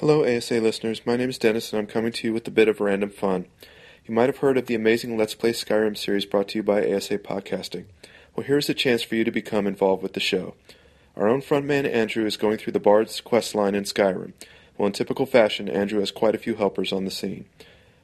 Hello, 0.00 0.24
ASA 0.24 0.62
listeners. 0.62 1.04
My 1.04 1.16
name 1.16 1.28
is 1.28 1.36
Dennis, 1.36 1.74
and 1.74 1.78
I'm 1.78 1.86
coming 1.86 2.10
to 2.10 2.26
you 2.26 2.32
with 2.32 2.48
a 2.48 2.50
bit 2.50 2.68
of 2.68 2.80
random 2.80 3.10
fun. 3.10 3.44
You 4.06 4.14
might 4.14 4.30
have 4.30 4.38
heard 4.38 4.56
of 4.56 4.64
the 4.64 4.74
amazing 4.74 5.18
Let's 5.18 5.34
Play 5.34 5.52
Skyrim 5.52 5.94
series 5.94 6.24
brought 6.24 6.48
to 6.48 6.58
you 6.58 6.62
by 6.62 6.90
ASA 6.90 7.18
Podcasting. 7.18 7.84
Well, 8.34 8.46
here's 8.46 8.70
a 8.70 8.74
chance 8.74 9.02
for 9.02 9.16
you 9.16 9.24
to 9.24 9.30
become 9.30 9.66
involved 9.66 10.02
with 10.02 10.14
the 10.14 10.18
show. 10.18 10.54
Our 11.16 11.28
own 11.28 11.42
frontman 11.42 11.86
Andrew 11.86 12.24
is 12.24 12.38
going 12.38 12.56
through 12.56 12.72
the 12.72 12.80
Bard's 12.80 13.20
quest 13.20 13.54
line 13.54 13.74
in 13.74 13.84
Skyrim. 13.84 14.32
Well, 14.78 14.86
in 14.86 14.94
typical 14.94 15.26
fashion, 15.26 15.68
Andrew 15.68 16.00
has 16.00 16.10
quite 16.10 16.34
a 16.34 16.38
few 16.38 16.54
helpers 16.54 16.94
on 16.94 17.04
the 17.04 17.10
scene. 17.10 17.44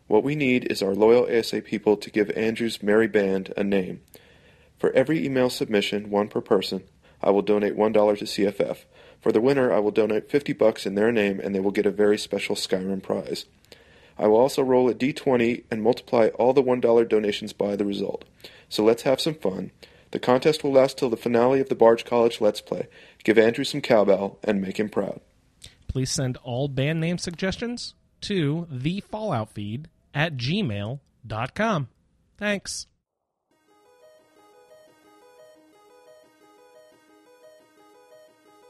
What 0.07 0.23
we 0.23 0.35
need 0.35 0.71
is 0.71 0.83
our 0.83 0.95
loyal 0.95 1.27
ASA 1.35 1.63
people 1.63 1.97
to 1.97 2.10
give 2.10 2.29
Andrew's 2.33 2.83
merry 2.83 3.09
band 3.09 3.55
a 3.57 3.65
name. 3.65 4.02
For 4.79 4.93
every 4.93 5.24
email 5.24 5.49
submission, 5.49 6.10
one 6.10 6.29
per 6.29 6.43
person, 6.43 6.83
I 7.23 7.30
will 7.30 7.41
donate 7.41 7.74
$1 7.74 8.19
to 8.19 8.24
CFF. 8.27 8.85
For 9.27 9.33
the 9.33 9.41
winner, 9.41 9.73
I 9.73 9.80
will 9.80 9.91
donate 9.91 10.30
50 10.30 10.53
bucks 10.53 10.87
in 10.87 10.95
their 10.95 11.11
name 11.11 11.41
and 11.41 11.53
they 11.53 11.59
will 11.59 11.73
get 11.73 11.85
a 11.85 11.91
very 11.91 12.16
special 12.16 12.55
Skyrim 12.55 13.03
prize. 13.03 13.47
I 14.16 14.29
will 14.29 14.37
also 14.37 14.62
roll 14.62 14.89
a 14.89 14.95
d20 14.95 15.65
and 15.69 15.82
multiply 15.82 16.29
all 16.38 16.52
the 16.52 16.63
$1 16.63 17.09
donations 17.09 17.52
by 17.52 17.74
the 17.74 17.85
result. 17.85 18.24
So 18.69 18.85
let's 18.85 19.02
have 19.02 19.21
some 19.21 19.35
fun. 19.35 19.73
The 20.13 20.21
contest 20.21 20.63
will 20.63 20.71
last 20.71 20.97
till 20.97 21.10
the 21.10 21.16
finale 21.16 21.59
of 21.59 21.69
the 21.69 21.74
Bard's 21.74 22.04
College 22.04 22.41
Let's 22.41 22.60
Play. 22.60 22.87
Give 23.24 23.37
Andrew 23.37 23.65
some 23.65 23.80
cowbell 23.80 24.38
and 24.45 24.63
make 24.63 24.79
him 24.79 24.88
proud. 24.88 25.21
Please 25.88 26.13
send 26.13 26.37
all 26.45 26.69
band 26.69 27.01
name 27.01 27.19
suggestions 27.19 27.97
to 28.21 28.69
the 28.71 29.01
Fallout 29.01 29.51
feed 29.51 29.88
at 30.15 30.37
gmail.com. 30.37 31.88
Thanks. 32.38 32.87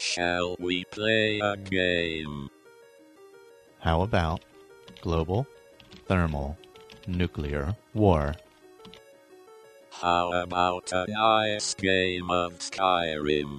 Shall 0.07 0.55
we 0.61 0.85
play 0.85 1.41
a 1.41 1.57
game? 1.57 2.49
How 3.81 4.03
about 4.03 4.45
global, 5.01 5.49
thermal, 6.07 6.57
nuclear 7.09 7.75
war? 7.93 8.37
How 9.91 10.33
about 10.33 10.93
a 10.93 11.07
nice 11.09 11.75
game 11.75 12.31
of 12.31 12.61
Skyrim? 12.61 13.59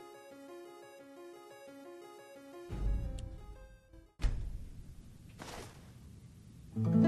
Oh, 6.86 7.07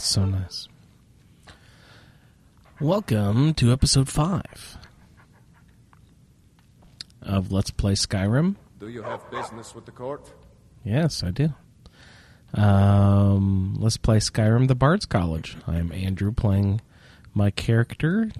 that's 0.00 0.08
so 0.08 0.24
nice. 0.24 0.66
Welcome 2.80 3.52
to 3.52 3.70
episode 3.70 4.08
5 4.08 4.78
of 7.20 7.52
Let's 7.52 7.70
Play 7.70 7.92
Skyrim. 7.92 8.56
Do 8.78 8.88
you 8.88 9.02
have 9.02 9.30
business 9.30 9.74
with 9.74 9.84
the 9.84 9.90
court? 9.90 10.32
Yes, 10.84 11.22
I 11.22 11.32
do. 11.32 11.52
Um, 12.54 13.76
let's 13.78 13.98
play 13.98 14.20
Skyrim 14.20 14.68
the 14.68 14.74
Bard's 14.74 15.04
College. 15.04 15.58
I 15.66 15.76
am 15.76 15.92
Andrew 15.92 16.32
playing 16.32 16.80
my 17.34 17.50
character, 17.50 18.30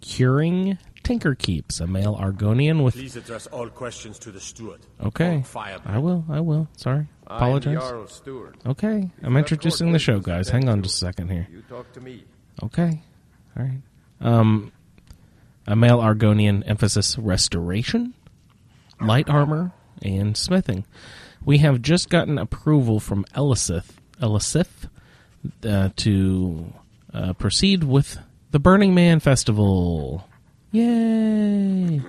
Curing 0.00 0.76
Tinker 1.04 1.36
Keeps, 1.36 1.78
a 1.78 1.86
male 1.86 2.16
Argonian 2.16 2.82
with. 2.82 2.94
Please 2.94 3.14
address 3.14 3.46
all 3.46 3.68
questions 3.68 4.18
to 4.18 4.32
the 4.32 4.40
steward. 4.40 4.80
Okay. 5.00 5.36
Or 5.36 5.44
Firebrand. 5.44 5.96
I 5.96 6.00
will, 6.00 6.24
I 6.28 6.40
will. 6.40 6.66
Sorry. 6.76 7.06
Apologize. 7.28 8.10
Stewart. 8.10 8.56
Okay. 8.64 9.10
I'm 9.22 9.36
introducing 9.36 9.92
the 9.92 9.98
show, 9.98 10.18
guys. 10.18 10.48
Hang 10.48 10.68
on 10.68 10.82
just 10.82 10.96
a 10.96 10.98
second 10.98 11.30
here. 11.30 11.46
You 11.50 11.62
talk 11.62 11.92
to 11.92 12.00
me. 12.00 12.24
Okay. 12.62 13.02
All 13.56 13.64
right. 13.64 13.80
Um, 14.20 14.72
a 15.66 15.76
male 15.76 15.98
Argonian 15.98 16.62
emphasis 16.66 17.18
restoration, 17.18 18.14
light 19.00 19.28
armor, 19.28 19.72
and 20.02 20.36
smithing. 20.36 20.86
We 21.44 21.58
have 21.58 21.82
just 21.82 22.08
gotten 22.08 22.38
approval 22.38 22.98
from 22.98 23.24
Elisif, 23.34 23.84
Elisif 24.20 24.88
uh, 25.64 25.90
to 25.96 26.72
uh, 27.12 27.32
proceed 27.34 27.84
with 27.84 28.18
the 28.50 28.58
Burning 28.58 28.94
Man 28.94 29.20
Festival. 29.20 30.26
Yay! 30.72 32.00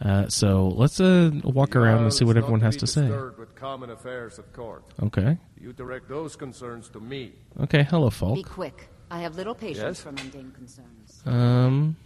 Uh, 0.00 0.26
so 0.28 0.68
let's 0.68 0.98
uh, 0.98 1.30
walk 1.44 1.76
around 1.76 2.02
and 2.04 2.12
see 2.14 2.24
what 2.24 2.36
everyone 2.36 2.60
has 2.62 2.76
to 2.78 2.86
say. 2.86 3.08
With 3.38 3.54
common 3.54 3.90
affairs 3.90 4.38
at 4.38 4.50
court. 4.54 4.82
Okay. 5.02 5.36
You 5.60 5.72
direct 5.74 6.08
those 6.08 6.36
concerns 6.36 6.88
to 6.90 7.00
me. 7.00 7.32
Okay. 7.60 7.82
Hello, 7.82 8.08
Be 8.08 8.14
Falk. 8.14 8.46
quick. 8.46 8.88
I 9.10 9.20
have 9.20 9.36
little 9.36 9.54
patience 9.54 9.98
Yes? 9.98 10.00
for 10.00 10.12
mundane 10.12 10.52
concerns. 10.52 11.20
Um, 11.26 11.96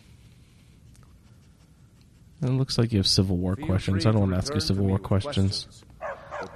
it 2.43 2.49
looks 2.51 2.79
like 2.79 2.93
you 2.93 2.99
have 2.99 3.07
Civil 3.07 3.37
War 3.37 3.55
Feel 3.57 3.67
questions. 3.67 4.07
I 4.07 4.11
don't 4.11 4.21
want 4.23 4.33
to 4.33 4.39
ask 4.39 4.53
you 4.55 4.61
Civil 4.61 4.87
War 4.87 4.95
with 4.95 5.03
questions. 5.05 5.85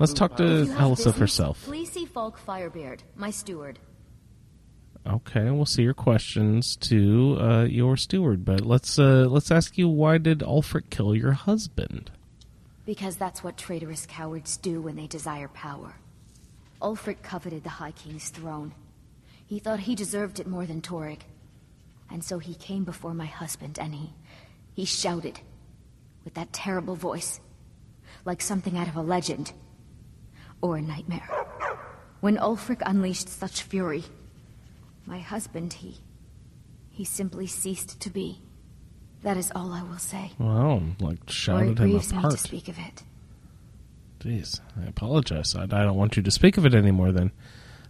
Let's 0.01 0.13
talk 0.13 0.37
to 0.39 0.45
If 0.45 0.69
you 0.69 0.73
have 0.75 0.89
Elisif 0.91 0.97
business, 0.97 1.19
herself. 1.19 1.63
Please 1.65 1.91
see 1.93 2.05
Falk 2.05 2.39
Firebeard, 2.45 3.01
my 3.17 3.31
steward. 3.31 3.79
Okay, 5.09 5.51
we'll 5.51 5.65
see 5.65 5.83
your 5.83 5.95
questions 5.95 6.77
to 6.77 7.39
uh, 7.41 7.65
your 7.65 7.97
steward, 7.97 8.45
but 8.45 8.61
let's 8.61 8.99
uh, 8.99 9.27
let's 9.27 9.51
ask 9.51 9.79
you 9.79 9.89
why 9.89 10.19
did 10.19 10.41
Ulfric 10.41 10.91
kill 10.91 11.17
your 11.17 11.33
husband? 11.33 12.11
Because 12.85 13.17
that's 13.17 13.43
what 13.43 13.57
traitorous 13.57 14.05
cowards 14.05 14.59
do 14.59 14.83
when 14.83 14.97
they 14.97 15.07
desire 15.07 15.49
power. 15.49 15.95
Ulfric 16.83 17.23
coveted 17.23 17.65
the 17.65 17.71
High 17.71 17.93
King's 17.93 18.29
throne. 18.29 18.75
He 19.47 19.59
thought 19.59 19.81
he 19.81 19.95
deserved 19.95 20.41
it 20.41 20.47
more 20.47 20.67
than 20.67 20.83
Torygg. 20.83 21.21
And 22.11 22.23
so 22.23 22.39
he 22.39 22.55
came 22.55 22.85
before 22.85 23.15
my 23.15 23.27
husband 23.27 23.79
and 23.79 23.95
he... 23.95 24.11
he 24.75 24.85
shouted. 24.85 25.41
With 26.25 26.35
that 26.35 26.53
terrible 26.53 26.95
voice. 26.95 27.41
Like 28.25 28.43
something 28.43 28.77
out 28.77 28.89
of 28.89 28.97
a 28.97 29.03
legend. 29.03 29.53
Or 30.61 30.77
a 30.77 30.83
nightmare. 30.83 31.29
When 32.21 32.37
Ulfric 32.37 32.83
unleashed 32.85 33.29
such 33.29 33.63
fury, 33.63 34.05
my 35.09 35.19
husband, 35.21 35.73
he... 35.75 35.97
he 36.91 37.05
simply 37.05 37.47
ceased 37.47 37.99
to 38.01 38.11
be. 38.11 38.41
That 39.23 39.37
is 39.37 39.51
all 39.55 39.73
I 39.73 39.83
will 39.83 39.99
say. 39.99 40.33
Well, 40.39 40.83
like 41.01 41.19
For 41.19 41.25
it 41.25 41.31
shouted 41.31 41.69
him 41.81 41.91
grieves 41.91 42.13
me 42.13 42.23
to 42.23 42.37
speak 42.37 42.69
of 42.69 42.79
it. 42.79 43.03
Jeez, 44.21 44.61
I 44.81 44.87
apologize. 44.87 45.55
I, 45.57 45.63
I 45.63 45.67
don't 45.67 45.97
want 45.97 46.17
you 46.17 46.23
to 46.23 46.31
speak 46.31 46.57
of 46.59 46.67
it 46.67 46.75
anymore. 46.75 47.11
Then, 47.13 47.33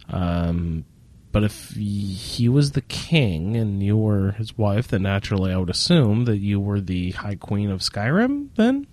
um, 0.09 0.85
but 1.31 1.43
if 1.43 1.75
y- 1.75 1.81
he 1.83 2.49
was 2.49 2.71
the 2.71 2.81
king 2.81 3.55
and 3.57 3.83
you 3.83 3.97
were 3.97 4.31
his 4.31 4.57
wife, 4.57 4.87
then 4.87 5.03
naturally 5.03 5.51
I 5.51 5.57
would 5.57 5.69
assume 5.69 6.25
that 6.25 6.37
you 6.37 6.59
were 6.59 6.81
the 6.81 7.11
High 7.11 7.35
Queen 7.35 7.69
of 7.69 7.81
Skyrim. 7.81 8.49
Then, 8.55 8.87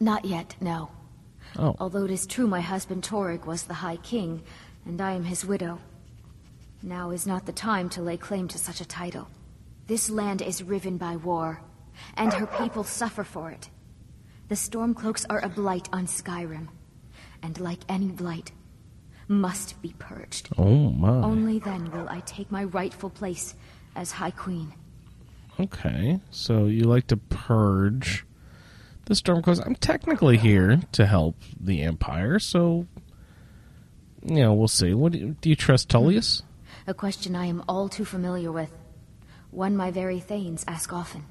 Not 0.00 0.24
yet, 0.24 0.56
no. 0.60 0.90
oh, 1.58 1.76
Although 1.78 2.04
it 2.06 2.10
is 2.10 2.26
true 2.26 2.46
my 2.46 2.60
husband 2.60 3.02
Torygg 3.04 3.44
was 3.44 3.64
the 3.64 3.74
High 3.74 3.96
King, 3.98 4.42
and 4.84 5.00
I 5.00 5.12
am 5.12 5.24
his 5.24 5.44
widow. 5.44 5.78
Now 6.86 7.12
is 7.12 7.26
not 7.26 7.46
the 7.46 7.52
time 7.52 7.88
to 7.90 8.02
lay 8.02 8.18
claim 8.18 8.46
to 8.48 8.58
such 8.58 8.82
a 8.82 8.84
title. 8.84 9.26
This 9.86 10.10
land 10.10 10.42
is 10.42 10.62
riven 10.62 10.98
by 10.98 11.16
war, 11.16 11.62
and 12.14 12.30
her 12.34 12.46
people 12.46 12.84
suffer 12.84 13.24
for 13.24 13.50
it. 13.50 13.70
The 14.48 14.54
Stormcloaks 14.54 15.24
are 15.30 15.42
a 15.42 15.48
blight 15.48 15.88
on 15.94 16.06
Skyrim, 16.06 16.68
and 17.42 17.58
like 17.58 17.78
any 17.88 18.08
blight, 18.08 18.52
must 19.28 19.80
be 19.80 19.94
purged. 19.98 20.50
Oh 20.58 20.90
my. 20.90 21.08
Only 21.08 21.58
then 21.58 21.90
will 21.90 22.06
I 22.06 22.20
take 22.20 22.52
my 22.52 22.64
rightful 22.64 23.08
place 23.08 23.54
as 23.96 24.12
High 24.12 24.32
Queen. 24.32 24.74
Okay, 25.58 26.20
so 26.30 26.66
you 26.66 26.84
like 26.84 27.06
to 27.06 27.16
purge 27.16 28.26
the 29.06 29.14
Stormcloaks. 29.14 29.64
I'm 29.64 29.76
technically 29.76 30.36
here 30.36 30.82
to 30.92 31.06
help 31.06 31.36
the 31.58 31.80
Empire, 31.80 32.38
so 32.38 32.86
you 34.22 34.40
know 34.42 34.52
we'll 34.52 34.68
see. 34.68 34.92
What 34.92 35.12
do 35.12 35.18
you, 35.18 35.36
do 35.40 35.48
you 35.48 35.56
trust 35.56 35.88
Tullius? 35.88 36.42
A 36.86 36.92
question 36.92 37.34
I 37.34 37.46
am 37.46 37.64
all 37.66 37.88
too 37.88 38.04
familiar 38.04 38.52
with. 38.52 38.70
One 39.50 39.74
my 39.74 39.90
very 39.90 40.20
Thanes 40.20 40.64
ask 40.68 40.92
often. 40.92 41.24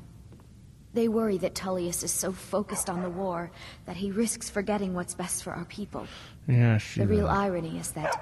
They 0.94 1.08
worry 1.08 1.38
that 1.40 1.54
Tullius 1.54 2.02
is 2.02 2.12
so 2.12 2.32
focused 2.32 2.90
on 2.90 3.04
the 3.04 3.10
war 3.10 3.52
that 3.86 3.96
he 3.96 4.12
risks 4.12 4.50
forgetting 4.50 4.94
what's 4.94 5.14
best 5.14 5.44
for 5.44 5.54
our 5.54 5.66
people. 5.66 6.08
Yeah. 6.48 6.80
The 6.96 7.06
real 7.06 7.28
irony 7.28 7.78
is 7.78 7.92
that, 7.92 8.16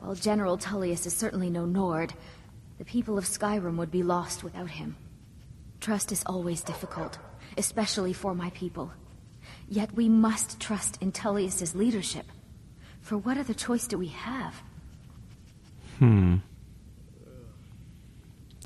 while 0.00 0.14
General 0.14 0.58
Tullius 0.58 1.06
is 1.06 1.14
certainly 1.14 1.48
no 1.48 1.64
Nord, 1.64 2.12
the 2.78 2.84
people 2.84 3.16
of 3.16 3.24
Skyrim 3.24 3.76
would 3.76 3.90
be 3.90 4.02
lost 4.02 4.44
without 4.44 4.70
him. 4.70 4.96
Trust 5.80 6.12
is 6.12 6.22
always 6.26 6.62
difficult, 6.62 7.18
especially 7.56 8.12
for 8.12 8.34
my 8.34 8.50
people. 8.50 8.92
Yet 9.68 9.94
we 9.94 10.08
must 10.08 10.60
trust 10.60 11.00
in 11.00 11.12
Tullius's 11.12 11.74
leadership. 11.74 12.26
For 13.00 13.16
what 13.16 13.38
other 13.38 13.54
choice 13.54 13.86
do 13.86 13.96
we 13.96 14.08
have? 14.08 14.54
Hmm. 15.98 16.36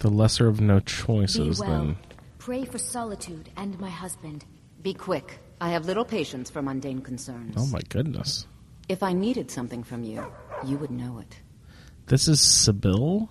The 0.03 0.11
lesser 0.11 0.49
of 0.49 0.61
no 0.61 0.81
choices, 0.81 1.37
Be 1.39 1.45
choices, 1.45 1.61
well. 1.61 1.71
then. 1.71 1.97
Pray 2.39 2.65
for 2.65 2.79
solitude 2.79 3.51
and 3.57 3.79
my 3.79 3.89
husband. 3.89 4.45
Be 4.83 4.95
quick. 4.95 5.39
I 5.61 5.71
have 5.71 5.87
little 5.87 6.05
patience 6.05 6.51
for 6.51 6.61
mundane 6.61 7.03
concerns. 7.03 7.55
Oh 7.57 7.67
my 7.67 7.79
goodness. 7.89 8.49
If 8.89 9.05
I 9.05 9.13
needed 9.13 9.49
something 9.49 9.85
from 9.85 10.03
you, 10.03 10.27
you 10.67 10.77
would 10.79 10.91
know 10.91 11.21
it. 11.21 11.37
This 12.07 12.27
is 12.27 12.41
Sybille 12.41 13.29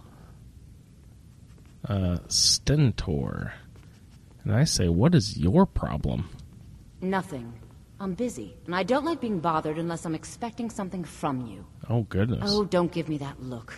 uh, 1.89 2.19
Stentor. 2.29 3.51
And 4.45 4.55
I 4.55 4.63
say, 4.63 4.87
what 4.87 5.13
is 5.13 5.37
your 5.37 5.65
problem? 5.65 6.29
Nothing. 7.01 7.51
I'm 7.99 8.13
busy, 8.13 8.55
and 8.65 8.73
I 8.73 8.83
don't 8.83 9.03
like 9.03 9.19
being 9.19 9.39
bothered 9.41 9.77
unless 9.77 10.05
I'm 10.05 10.15
expecting 10.15 10.69
something 10.69 11.03
from 11.03 11.47
you. 11.47 11.65
Oh, 11.89 12.03
goodness. 12.03 12.49
Oh, 12.49 12.63
don't 12.63 12.93
give 12.93 13.09
me 13.09 13.17
that 13.17 13.43
look. 13.43 13.73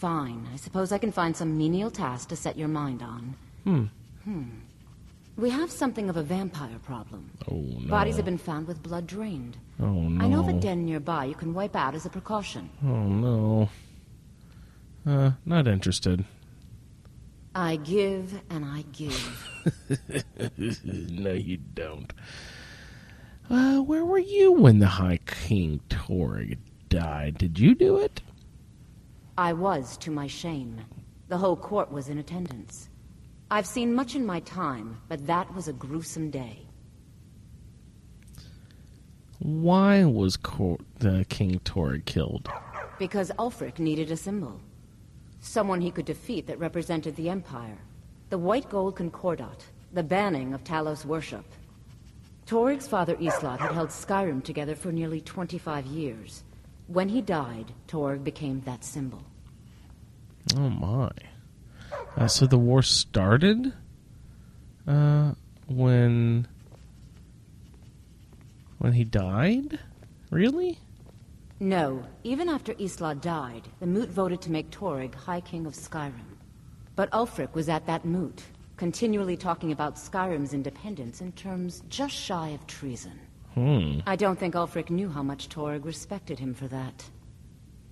Fine. 0.00 0.48
I 0.50 0.56
suppose 0.56 0.92
I 0.92 0.98
can 0.98 1.12
find 1.12 1.36
some 1.36 1.58
menial 1.58 1.90
task 1.90 2.30
to 2.30 2.36
set 2.36 2.56
your 2.56 2.68
mind 2.68 3.02
on. 3.02 3.34
Hmm. 3.64 3.84
Hmm. 4.24 4.44
We 5.36 5.50
have 5.50 5.70
something 5.70 6.08
of 6.08 6.16
a 6.16 6.22
vampire 6.22 6.78
problem. 6.82 7.30
Oh, 7.50 7.60
no. 7.78 7.86
Bodies 7.86 8.16
have 8.16 8.24
been 8.24 8.38
found 8.38 8.66
with 8.66 8.82
blood 8.82 9.06
drained. 9.06 9.58
Oh, 9.78 9.92
no. 9.92 10.24
I 10.24 10.28
know 10.28 10.40
of 10.40 10.48
a 10.48 10.54
den 10.54 10.86
nearby 10.86 11.26
you 11.26 11.34
can 11.34 11.52
wipe 11.52 11.76
out 11.76 11.94
as 11.94 12.06
a 12.06 12.08
precaution. 12.08 12.70
Oh, 12.82 13.08
no. 13.08 13.68
Uh, 15.06 15.32
not 15.44 15.68
interested. 15.68 16.24
I 17.54 17.76
give 17.76 18.40
and 18.48 18.64
I 18.64 18.86
give. 18.92 20.24
no, 21.10 21.32
you 21.32 21.58
don't. 21.58 22.10
Uh, 23.50 23.80
where 23.80 24.06
were 24.06 24.18
you 24.18 24.52
when 24.52 24.78
the 24.78 24.86
High 24.86 25.18
King 25.26 25.82
Torygg 25.90 26.56
died? 26.88 27.36
Did 27.36 27.58
you 27.58 27.74
do 27.74 27.98
it? 27.98 28.22
I 29.40 29.54
was, 29.54 29.96
to 30.04 30.10
my 30.10 30.26
shame. 30.26 30.82
The 31.28 31.38
whole 31.38 31.56
court 31.56 31.90
was 31.90 32.10
in 32.10 32.18
attendance. 32.18 32.90
I've 33.50 33.64
seen 33.64 33.94
much 33.94 34.14
in 34.14 34.26
my 34.26 34.40
time, 34.40 35.00
but 35.08 35.26
that 35.28 35.54
was 35.54 35.66
a 35.66 35.72
gruesome 35.72 36.30
day. 36.30 36.66
Why 39.38 40.04
was 40.04 40.36
Cor- 40.36 40.76
the 40.98 41.24
King 41.30 41.58
Torygg 41.60 42.04
killed? 42.04 42.50
Because 42.98 43.32
Ulfric 43.38 43.78
needed 43.78 44.10
a 44.10 44.16
symbol. 44.18 44.60
Someone 45.40 45.80
he 45.80 45.90
could 45.90 46.04
defeat 46.04 46.46
that 46.46 46.58
represented 46.58 47.16
the 47.16 47.30
Empire. 47.30 47.78
The 48.28 48.36
White 48.36 48.68
Gold 48.68 48.96
Concordat, 48.96 49.64
the 49.94 50.02
banning 50.02 50.52
of 50.52 50.64
Talos 50.64 51.06
worship. 51.06 51.46
Torygg's 52.44 52.86
father 52.86 53.16
Istlod 53.16 53.60
had 53.60 53.72
held 53.72 53.88
Skyrim 53.88 54.44
together 54.44 54.74
for 54.74 54.92
nearly 54.92 55.22
25 55.22 55.86
years. 55.86 56.44
When 56.88 57.08
he 57.08 57.22
died, 57.22 57.72
Torygg 57.88 58.22
became 58.22 58.60
that 58.66 58.84
symbol. 58.84 59.22
Oh 60.56 60.70
my! 60.70 61.10
Uh, 62.16 62.26
so 62.26 62.46
the 62.46 62.58
war 62.58 62.82
started 62.82 63.72
uh, 64.86 65.32
when 65.66 66.46
when 68.78 68.92
he 68.92 69.04
died. 69.04 69.78
Really? 70.30 70.78
No, 71.62 72.04
even 72.24 72.48
after 72.48 72.72
Istlod 72.74 73.20
died, 73.20 73.68
the 73.80 73.86
Moot 73.86 74.08
voted 74.08 74.40
to 74.42 74.50
make 74.50 74.70
Torygg 74.70 75.14
High 75.14 75.42
King 75.42 75.66
of 75.66 75.74
Skyrim. 75.74 76.38
But 76.96 77.10
Ulfric 77.10 77.54
was 77.54 77.68
at 77.68 77.86
that 77.86 78.06
Moot, 78.06 78.42
continually 78.78 79.36
talking 79.36 79.70
about 79.70 79.96
Skyrim's 79.96 80.54
independence 80.54 81.20
in 81.20 81.32
terms 81.32 81.82
just 81.90 82.14
shy 82.14 82.48
of 82.48 82.66
treason. 82.66 83.18
Hmm. 83.54 84.00
I 84.06 84.16
don't 84.16 84.38
think 84.38 84.54
Ulfric 84.54 84.88
knew 84.88 85.10
how 85.10 85.22
much 85.22 85.48
Torygg 85.50 85.84
respected 85.84 86.38
him 86.38 86.54
for 86.54 86.68
that. 86.68 87.04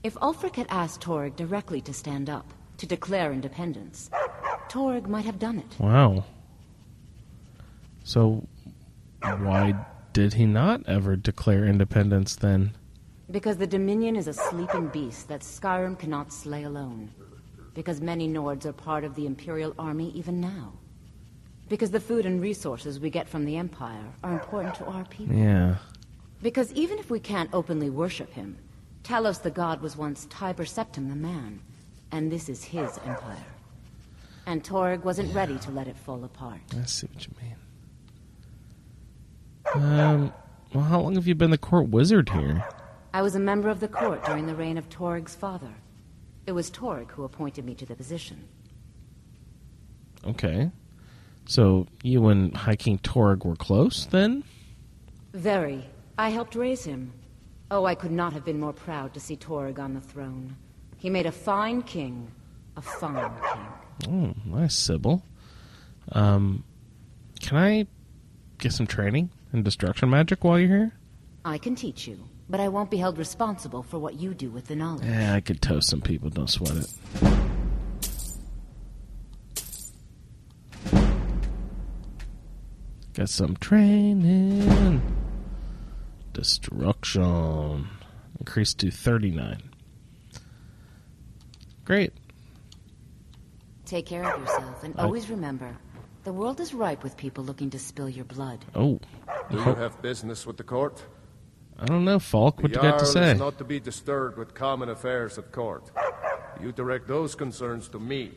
If 0.08 0.14
Ulfric 0.22 0.56
had 0.56 0.68
asked 0.70 1.02
Torygg 1.02 1.36
directly 1.36 1.82
to 1.82 1.92
stand 1.92 2.30
up, 2.30 2.54
to 2.78 2.86
declare 2.86 3.30
independence, 3.30 4.08
Torygg 4.70 5.06
might 5.06 5.26
have 5.26 5.38
done 5.38 5.58
it. 5.58 5.78
Wow. 5.78 6.24
So 8.04 8.46
why 9.20 9.74
did 10.14 10.32
he 10.32 10.46
not 10.46 10.80
ever 10.88 11.14
declare 11.14 11.66
independence 11.66 12.36
then? 12.36 12.74
Because 13.30 13.58
the 13.58 13.66
Dominion 13.66 14.16
is 14.16 14.28
a 14.28 14.32
sleeping 14.32 14.88
beast 14.88 15.28
that 15.28 15.42
Skyrim 15.42 15.98
cannot 15.98 16.32
slay 16.32 16.62
alone. 16.62 17.10
Because 17.74 18.00
many 18.00 18.26
Nords 18.26 18.64
are 18.64 18.72
part 18.72 19.04
of 19.04 19.14
the 19.14 19.26
Imperial 19.26 19.74
Army 19.78 20.10
even 20.14 20.40
now. 20.40 20.72
Because 21.68 21.90
the 21.90 22.00
food 22.00 22.24
and 22.24 22.40
resources 22.40 22.98
we 22.98 23.10
get 23.10 23.28
from 23.28 23.44
the 23.44 23.58
Empire 23.58 24.06
are 24.24 24.32
important 24.32 24.74
to 24.76 24.86
our 24.86 25.04
people. 25.04 25.36
Yeah. 25.36 25.76
Because 26.40 26.72
even 26.72 26.98
if 26.98 27.10
we 27.10 27.20
can't 27.20 27.50
openly 27.52 27.90
worship 27.90 28.32
him, 28.32 28.56
Talos 29.02 29.42
the 29.42 29.50
god 29.50 29.80
was 29.80 29.96
once 29.96 30.26
Tiber 30.30 30.64
Septim 30.64 31.08
the 31.08 31.16
man, 31.16 31.60
and 32.12 32.30
this 32.30 32.48
is 32.48 32.64
his 32.64 32.98
empire. 33.06 33.46
And 34.46 34.64
Torygg 34.64 35.04
wasn't 35.04 35.34
ready 35.34 35.58
to 35.58 35.70
let 35.70 35.88
it 35.88 35.96
fall 35.96 36.24
apart. 36.24 36.60
I 36.78 36.84
see 36.84 37.06
what 37.12 37.26
you 37.26 37.32
mean. 37.42 37.54
Um. 39.74 40.32
Well, 40.74 40.84
how 40.84 41.00
long 41.00 41.14
have 41.14 41.26
you 41.26 41.34
been 41.34 41.50
the 41.50 41.58
court 41.58 41.88
wizard 41.88 42.28
here? 42.28 42.62
I 43.14 43.22
was 43.22 43.34
a 43.34 43.40
member 43.40 43.70
of 43.70 43.80
the 43.80 43.88
court 43.88 44.24
during 44.24 44.46
the 44.46 44.54
reign 44.54 44.76
of 44.76 44.88
Torygg's 44.90 45.34
father. 45.34 45.72
It 46.46 46.52
was 46.52 46.70
Torygg 46.70 47.10
who 47.10 47.24
appointed 47.24 47.64
me 47.64 47.74
to 47.74 47.86
the 47.86 47.94
position. 47.94 48.46
Okay. 50.26 50.70
So 51.46 51.86
you 52.02 52.28
and 52.28 52.54
High 52.54 52.76
King 52.76 52.98
Torygg 52.98 53.44
were 53.44 53.56
close 53.56 54.04
then? 54.06 54.44
Very. 55.32 55.86
I 56.18 56.28
helped 56.30 56.54
raise 56.54 56.84
him. 56.84 57.12
Oh, 57.70 57.84
I 57.84 57.94
could 57.94 58.12
not 58.12 58.32
have 58.32 58.44
been 58.44 58.58
more 58.58 58.72
proud 58.72 59.12
to 59.14 59.20
see 59.20 59.36
Torygg 59.36 59.78
on 59.78 59.94
the 59.94 60.00
throne. 60.00 60.56
He 60.96 61.10
made 61.10 61.26
a 61.26 61.32
fine 61.32 61.82
king. 61.82 62.30
A 62.76 62.82
fine 62.82 63.30
king. 63.42 63.66
Oh, 64.08 64.34
nice, 64.46 64.74
Sybille. 64.74 65.22
Um, 66.12 66.64
can 67.40 67.58
I 67.58 67.86
get 68.58 68.72
some 68.72 68.86
training 68.86 69.30
in 69.52 69.62
destruction 69.62 70.08
magic 70.08 70.44
while 70.44 70.58
you're 70.58 70.68
here? 70.68 70.92
I 71.44 71.58
can 71.58 71.74
teach 71.74 72.08
you, 72.08 72.18
but 72.48 72.60
I 72.60 72.68
won't 72.68 72.90
be 72.90 72.96
held 72.96 73.18
responsible 73.18 73.82
for 73.82 73.98
what 73.98 74.14
you 74.14 74.32
do 74.32 74.50
with 74.50 74.66
the 74.66 74.76
knowledge. 74.76 75.04
Yeah, 75.06 75.34
I 75.34 75.40
could 75.40 75.60
toast 75.60 75.88
some 75.88 76.00
people. 76.00 76.30
Don't 76.30 76.48
sweat 76.48 76.76
it. 76.76 76.92
Got 83.14 83.28
some 83.28 83.56
training. 83.56 85.02
Destruction. 86.38 87.88
Increased 88.38 88.78
to 88.78 88.92
39. 88.92 89.60
Great. 91.84 92.12
Take 93.84 94.06
care 94.06 94.22
of 94.22 94.40
yourself, 94.40 94.84
and 94.84 94.94
I- 94.96 95.02
always 95.02 95.28
remember, 95.30 95.76
the 96.22 96.32
world 96.32 96.60
is 96.60 96.72
ripe 96.72 97.02
with 97.02 97.16
people 97.16 97.42
looking 97.42 97.70
to 97.70 97.78
spill 97.80 98.08
your 98.08 98.24
blood. 98.24 98.64
Oh. 98.76 99.00
Do 99.50 99.56
you 99.56 99.62
have 99.64 100.00
business 100.00 100.46
with 100.46 100.58
the 100.58 100.62
court? 100.62 101.04
I 101.76 101.86
don't 101.86 102.04
know, 102.04 102.20
Falk. 102.20 102.62
What 102.62 102.70
the 102.72 102.78
you 102.78 102.82
got 102.82 102.98
to 103.00 103.04
Jarl 103.04 103.12
say? 103.12 103.32
is 103.32 103.38
not 103.40 103.58
to 103.58 103.64
be 103.64 103.80
disturbed 103.80 104.38
with 104.38 104.54
common 104.54 104.90
affairs 104.90 105.38
at 105.38 105.50
court. 105.50 105.90
You 106.62 106.70
direct 106.70 107.08
those 107.08 107.34
concerns 107.34 107.88
to 107.88 107.98
me. 107.98 108.30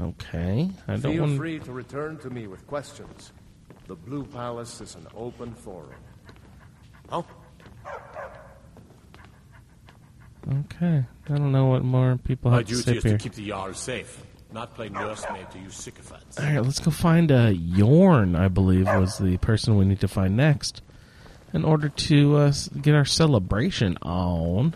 Okay. 0.00 0.70
I 0.86 0.96
don't 0.96 1.12
Feel 1.12 1.22
want 1.24 1.36
free 1.36 1.58
to 1.58 1.72
return 1.72 2.16
to 2.20 2.30
me 2.30 2.46
with 2.46 2.66
questions. 2.66 3.32
The 3.86 3.96
Blue 3.96 4.24
Palace 4.24 4.80
is 4.80 4.94
an 4.94 5.06
open 5.14 5.52
forum. 5.52 5.90
Oh, 7.10 7.24
Okay. 10.50 11.04
I 11.28 11.36
don't 11.36 11.52
know 11.52 11.66
what 11.66 11.84
more 11.84 12.16
people 12.16 12.50
My 12.50 12.58
have 12.58 12.66
to 12.66 12.82
duty 12.82 12.96
is 12.96 13.02
to 13.04 13.18
keep 13.18 13.34
the 13.34 13.48
Jarl 13.48 13.74
safe, 13.74 14.22
not 14.50 14.74
play 14.74 14.88
nursemaid 14.88 15.50
to 15.50 15.58
you 15.58 15.68
sycophants. 15.68 16.38
All 16.38 16.46
right, 16.46 16.60
let's 16.62 16.78
go 16.78 16.90
find 16.90 17.30
uh, 17.30 17.52
Yorn. 17.54 18.34
I 18.34 18.48
believe 18.48 18.86
was 18.86 19.18
the 19.18 19.36
person 19.38 19.76
we 19.76 19.84
need 19.84 20.00
to 20.00 20.08
find 20.08 20.36
next, 20.36 20.80
in 21.52 21.64
order 21.64 21.90
to 21.90 22.36
uh, 22.36 22.52
get 22.80 22.94
our 22.94 23.04
celebration 23.04 23.98
on. 24.00 24.74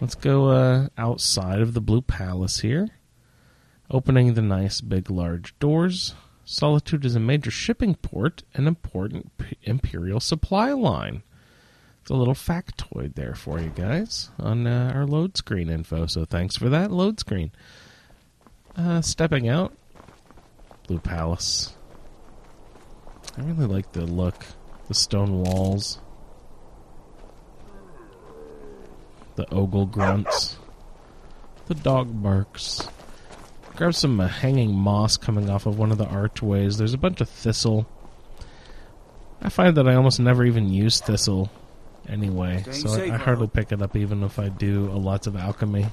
Let's 0.00 0.16
go 0.16 0.48
uh, 0.48 0.88
outside 0.96 1.60
of 1.60 1.74
the 1.74 1.80
Blue 1.80 2.02
Palace 2.02 2.60
here. 2.60 2.88
Opening 3.90 4.34
the 4.34 4.42
nice 4.42 4.80
big 4.80 5.10
large 5.10 5.56
doors. 5.60 6.14
Solitude 6.50 7.04
is 7.04 7.14
a 7.14 7.20
major 7.20 7.50
shipping 7.50 7.94
port, 7.94 8.42
an 8.54 8.66
important 8.66 9.30
imperial 9.64 10.18
supply 10.18 10.72
line. 10.72 11.22
It's 12.00 12.10
a 12.10 12.14
little 12.14 12.32
factoid 12.32 13.16
there 13.16 13.34
for 13.34 13.60
you 13.60 13.68
guys 13.68 14.30
on 14.38 14.66
uh, 14.66 14.92
our 14.94 15.04
load 15.04 15.36
screen 15.36 15.68
info. 15.68 16.06
So 16.06 16.24
thanks 16.24 16.56
for 16.56 16.70
that 16.70 16.90
load 16.90 17.20
screen. 17.20 17.50
Uh, 18.74 19.02
stepping 19.02 19.46
out, 19.46 19.76
Blue 20.86 21.00
Palace. 21.00 21.74
I 23.36 23.42
really 23.42 23.66
like 23.66 23.92
the 23.92 24.06
look, 24.06 24.46
the 24.88 24.94
stone 24.94 25.42
walls, 25.42 25.98
the 29.34 29.46
ogle 29.52 29.84
grunts, 29.84 30.56
the 31.66 31.74
dog 31.74 32.22
barks. 32.22 32.88
Grab 33.78 33.94
some 33.94 34.18
uh, 34.18 34.26
hanging 34.26 34.74
moss 34.74 35.16
coming 35.16 35.48
off 35.48 35.64
of 35.64 35.78
one 35.78 35.92
of 35.92 35.98
the 35.98 36.06
archways. 36.06 36.78
There's 36.78 36.94
a 36.94 36.98
bunch 36.98 37.20
of 37.20 37.28
thistle. 37.28 37.86
I 39.40 39.50
find 39.50 39.76
that 39.76 39.86
I 39.86 39.94
almost 39.94 40.18
never 40.18 40.44
even 40.44 40.72
use 40.72 40.98
thistle 40.98 41.48
anyway, 42.08 42.64
so 42.72 42.90
I, 42.90 43.14
I 43.14 43.16
hardly 43.16 43.46
pick 43.46 43.70
it 43.70 43.80
up 43.80 43.94
even 43.94 44.24
if 44.24 44.40
I 44.40 44.48
do 44.48 44.90
a 44.90 44.98
lots 44.98 45.28
of 45.28 45.36
alchemy. 45.36 45.86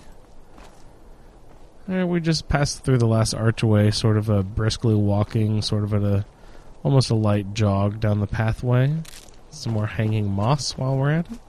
Alright, 1.87 2.07
we 2.07 2.19
just 2.21 2.47
passed 2.47 2.83
through 2.83 2.97
the 2.97 3.05
last 3.05 3.35
archway, 3.35 3.91
sort 3.91 4.17
of 4.17 4.29
a 4.29 4.41
briskly 4.41 4.95
walking, 4.95 5.61
sort 5.61 5.83
of 5.83 5.93
at 5.93 6.01
a 6.01 6.25
almost 6.81 7.11
a 7.11 7.15
light 7.15 7.53
jog 7.53 7.99
down 7.99 8.19
the 8.19 8.25
pathway. 8.25 8.95
Some 9.51 9.73
more 9.73 9.85
hanging 9.85 10.31
moss 10.31 10.75
while 10.75 10.97
we're 10.97 11.11
at 11.11 11.31
it. 11.31 11.39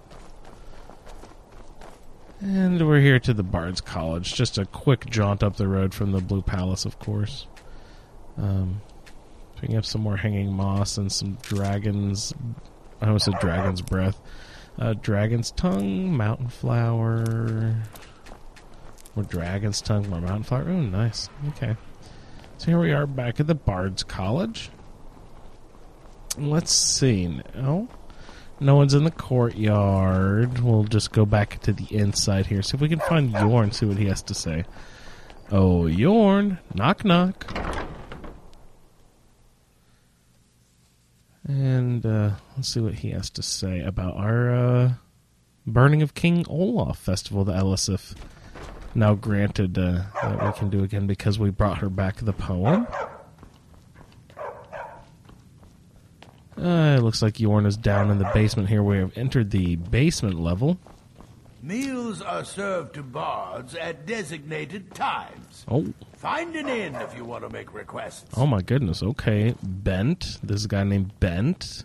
And 2.40 2.86
we're 2.86 3.00
here 3.00 3.18
to 3.20 3.32
the 3.32 3.42
Bard's 3.42 3.80
College. 3.80 4.34
Just 4.34 4.58
a 4.58 4.66
quick 4.66 5.06
jaunt 5.06 5.42
up 5.42 5.56
the 5.56 5.68
road 5.68 5.94
from 5.94 6.12
the 6.12 6.20
Blue 6.20 6.42
Palace, 6.42 6.84
of 6.84 6.98
course. 6.98 7.46
Um, 8.36 8.82
picking 9.56 9.76
up 9.76 9.86
some 9.86 10.02
more 10.02 10.16
hanging 10.16 10.52
moss 10.52 10.98
and 10.98 11.10
some 11.10 11.38
dragons. 11.42 12.34
I 13.00 13.06
almost 13.06 13.24
said 13.24 13.38
dragon's 13.40 13.80
breath. 13.80 14.20
Uh, 14.78 14.92
dragon's 14.94 15.50
tongue, 15.52 16.14
mountain 16.14 16.48
flower. 16.48 17.76
More 19.14 19.24
dragon's 19.24 19.80
tongue, 19.80 20.10
more 20.10 20.20
mountain 20.20 20.42
flower. 20.42 20.64
Oh, 20.68 20.80
nice. 20.80 21.30
Okay. 21.48 21.74
So 22.58 22.66
here 22.66 22.78
we 22.78 22.92
are 22.92 23.06
back 23.06 23.40
at 23.40 23.46
the 23.46 23.54
Bard's 23.54 24.02
College. 24.04 24.70
Let's 26.36 26.72
see. 26.72 27.40
No, 27.54 27.88
no 28.60 28.76
one's 28.76 28.94
in 28.94 29.04
the 29.04 29.10
courtyard. 29.10 30.60
We'll 30.60 30.84
just 30.84 31.12
go 31.12 31.26
back 31.26 31.60
to 31.62 31.72
the 31.72 31.86
inside 31.94 32.46
here. 32.46 32.62
See 32.62 32.76
if 32.76 32.80
we 32.80 32.88
can 32.88 33.00
find 33.00 33.32
Yorn. 33.32 33.72
See 33.72 33.86
what 33.86 33.98
he 33.98 34.06
has 34.06 34.22
to 34.22 34.34
say. 34.34 34.64
Oh, 35.50 35.86
Yorn! 35.86 36.58
Knock, 36.75 37.04
knock. 37.04 37.46
And 41.46 42.04
uh, 42.04 42.32
let's 42.56 42.68
see 42.72 42.80
what 42.80 42.94
he 42.94 43.10
has 43.10 43.30
to 43.30 43.42
say 43.42 43.80
about 43.80 44.16
our 44.16 44.50
uh, 44.54 44.92
burning 45.66 46.02
of 46.02 46.14
King 46.14 46.44
Olaf 46.48 46.98
festival 46.98 47.44
that 47.44 47.56
Elisif 47.56 48.16
now 48.96 49.14
granted 49.14 49.78
uh, 49.78 50.02
that 50.22 50.44
we 50.44 50.52
can 50.58 50.70
do 50.70 50.82
again 50.82 51.06
because 51.06 51.38
we 51.38 51.50
brought 51.50 51.78
her 51.78 51.88
back 51.88 52.16
the 52.16 52.32
poem. 52.32 52.88
Uh, 56.58 56.96
it 56.98 57.02
looks 57.02 57.20
like 57.22 57.38
Yorn 57.38 57.66
is 57.66 57.76
down 57.76 58.10
in 58.10 58.18
the 58.18 58.30
basement 58.32 58.68
here. 58.68 58.82
We 58.82 58.98
have 58.98 59.16
entered 59.16 59.50
the 59.50 59.76
basement 59.76 60.40
level. 60.40 60.78
Meals 61.62 62.22
are 62.22 62.44
served 62.44 62.94
to 62.94 63.02
bards 63.02 63.75
at 63.75 64.06
designated 64.06 64.94
times. 64.94 65.64
Oh, 65.68 65.92
Find 66.16 66.54
an 66.56 66.68
inn 66.68 66.94
if 66.94 67.16
you 67.16 67.25
want 67.25 67.42
to 67.44 67.50
make 67.50 67.75
requests. 67.75 68.25
oh 68.36 68.46
my 68.46 68.62
goodness. 68.62 69.02
Okay, 69.02 69.54
Bent. 69.62 70.38
This 70.42 70.64
a 70.64 70.68
guy 70.68 70.84
named 70.84 71.18
Bent 71.20 71.84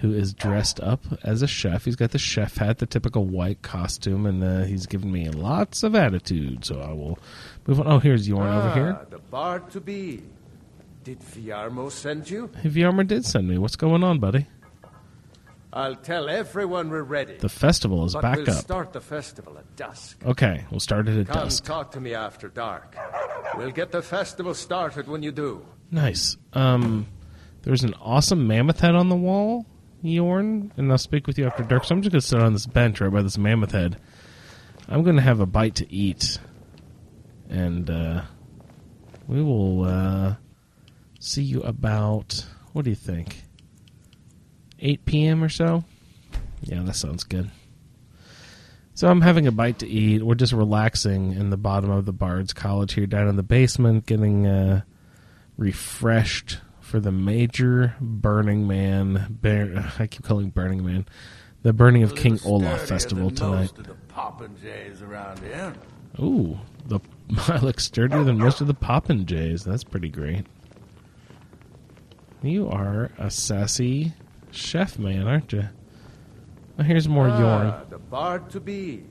who 0.00 0.12
is 0.12 0.34
dressed 0.34 0.78
up 0.80 1.00
as 1.24 1.40
a 1.40 1.46
chef. 1.46 1.86
He's 1.86 1.96
got 1.96 2.10
the 2.10 2.18
chef 2.18 2.58
hat, 2.58 2.78
the 2.78 2.86
typical 2.86 3.24
white 3.24 3.62
costume, 3.62 4.26
and 4.26 4.44
uh, 4.44 4.64
he's 4.64 4.84
giving 4.86 5.10
me 5.10 5.30
lots 5.30 5.82
of 5.82 5.94
attitude. 5.94 6.64
So 6.66 6.80
I 6.80 6.92
will 6.92 7.18
move 7.66 7.80
on. 7.80 7.86
Oh, 7.86 7.98
here's 7.98 8.28
Yorn 8.28 8.46
over 8.46 8.74
here. 8.74 8.98
Ah, 9.00 9.06
the 9.08 9.18
bard 9.18 9.70
to 9.70 9.80
be. 9.80 10.22
Did 11.06 11.20
Viarmo 11.20 11.88
send 11.92 12.28
you? 12.28 12.50
Hey, 12.60 12.68
Viarmo 12.68 13.06
did 13.06 13.24
send 13.24 13.46
me. 13.46 13.58
What's 13.58 13.76
going 13.76 14.02
on, 14.02 14.18
buddy? 14.18 14.48
I'll 15.72 15.94
tell 15.94 16.28
everyone 16.28 16.90
we're 16.90 17.04
ready. 17.04 17.36
The 17.36 17.48
festival 17.48 18.04
is 18.06 18.14
but 18.14 18.22
back 18.22 18.38
we'll 18.38 18.50
up. 18.50 18.56
start 18.56 18.92
the 18.92 19.00
festival 19.00 19.56
at 19.56 19.76
dusk. 19.76 20.18
Okay, 20.26 20.64
we'll 20.68 20.80
start 20.80 21.06
it 21.06 21.16
at 21.16 21.28
Come 21.28 21.44
dusk. 21.44 21.64
talk 21.64 21.92
to 21.92 22.00
me 22.00 22.12
after 22.12 22.48
dark. 22.48 22.96
We'll 23.56 23.70
get 23.70 23.92
the 23.92 24.02
festival 24.02 24.52
started 24.52 25.06
when 25.06 25.22
you 25.22 25.30
do. 25.30 25.64
Nice. 25.92 26.36
Um, 26.54 27.06
there's 27.62 27.84
an 27.84 27.94
awesome 28.00 28.48
mammoth 28.48 28.80
head 28.80 28.96
on 28.96 29.08
the 29.08 29.14
wall, 29.14 29.64
Yorn, 30.02 30.72
and 30.76 30.90
I'll 30.90 30.98
speak 30.98 31.28
with 31.28 31.38
you 31.38 31.46
after 31.46 31.62
dark. 31.62 31.84
So 31.84 31.94
I'm 31.94 32.02
just 32.02 32.10
gonna 32.10 32.20
sit 32.20 32.42
on 32.42 32.52
this 32.52 32.66
bench 32.66 33.00
right 33.00 33.12
by 33.12 33.22
this 33.22 33.38
mammoth 33.38 33.70
head. 33.70 33.96
I'm 34.88 35.04
gonna 35.04 35.22
have 35.22 35.38
a 35.38 35.46
bite 35.46 35.76
to 35.76 35.88
eat, 35.88 36.40
and 37.48 37.88
uh, 37.88 38.22
we 39.28 39.40
will 39.40 39.84
uh, 39.84 40.34
see 41.26 41.42
you 41.42 41.62
about. 41.62 42.44
What 42.72 42.84
do 42.84 42.90
you 42.90 42.96
think? 42.96 43.42
8 44.78 45.04
p.m. 45.06 45.42
or 45.42 45.48
so. 45.48 45.84
Yeah, 46.62 46.82
that 46.82 46.96
sounds 46.96 47.24
good. 47.24 47.50
So 48.94 49.08
I'm 49.08 49.20
having 49.20 49.46
a 49.46 49.52
bite 49.52 49.78
to 49.80 49.88
eat. 49.88 50.22
We're 50.22 50.34
just 50.34 50.52
relaxing 50.52 51.32
in 51.32 51.50
the 51.50 51.56
bottom 51.56 51.90
of 51.90 52.06
the 52.06 52.12
Bard's 52.12 52.52
College 52.52 52.94
here, 52.94 53.06
down 53.06 53.28
in 53.28 53.36
the 53.36 53.42
basement, 53.42 54.06
getting 54.06 54.46
uh, 54.46 54.82
refreshed 55.56 56.60
for 56.80 57.00
the 57.00 57.12
major 57.12 57.94
Burning 58.00 58.66
Man. 58.66 59.38
Bear, 59.40 59.92
I 59.98 60.06
keep 60.06 60.22
calling 60.22 60.50
Burning 60.50 60.84
Man 60.84 61.06
the 61.66 61.72
Burning 61.72 62.04
of 62.04 62.14
King 62.14 62.38
Olaf 62.44 62.82
festival 62.82 63.28
tonight. 63.28 63.72
Most 63.76 63.78
of 63.78 63.86
the 63.88 63.96
popinjays 64.08 65.02
around 65.02 65.40
here. 65.40 65.74
Ooh, 66.20 66.56
the 66.86 67.00
I 67.48 67.58
look 67.58 67.80
sturdier 67.80 68.22
than 68.22 68.38
most 68.38 68.60
of 68.60 68.68
the 68.68 68.74
popinjays. 68.74 69.64
That's 69.64 69.82
pretty 69.82 70.08
great. 70.08 70.46
You 72.46 72.68
are 72.68 73.10
a 73.18 73.30
sassy 73.30 74.12
chef 74.50 74.98
man, 74.98 75.26
aren't 75.26 75.52
you? 75.52 75.64
Oh, 76.78 76.82
here's 76.82 77.08
more 77.08 77.28
ah, 77.28 77.38
Yorn. 77.38 77.74
The 77.90 77.98
bard 77.98 78.50
to 78.50 78.60
be. 78.60 79.04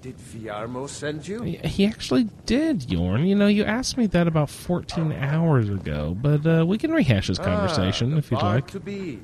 Did 0.00 0.18
Viarmo 0.18 0.86
send 0.88 1.26
you? 1.26 1.42
He 1.42 1.86
actually 1.86 2.24
did, 2.44 2.90
Yorn. 2.90 3.24
You 3.24 3.34
know, 3.34 3.46
you 3.46 3.64
asked 3.64 3.96
me 3.96 4.06
that 4.08 4.26
about 4.26 4.50
14 4.50 5.12
hours 5.12 5.70
ago, 5.70 6.14
but 6.20 6.46
uh, 6.46 6.66
we 6.66 6.76
can 6.76 6.92
rehash 6.92 7.28
this 7.28 7.38
conversation 7.38 8.14
ah, 8.14 8.18
if 8.18 8.30
you'd 8.30 8.42
like. 8.42 8.66
to 8.68 8.80
be. 8.80 9.20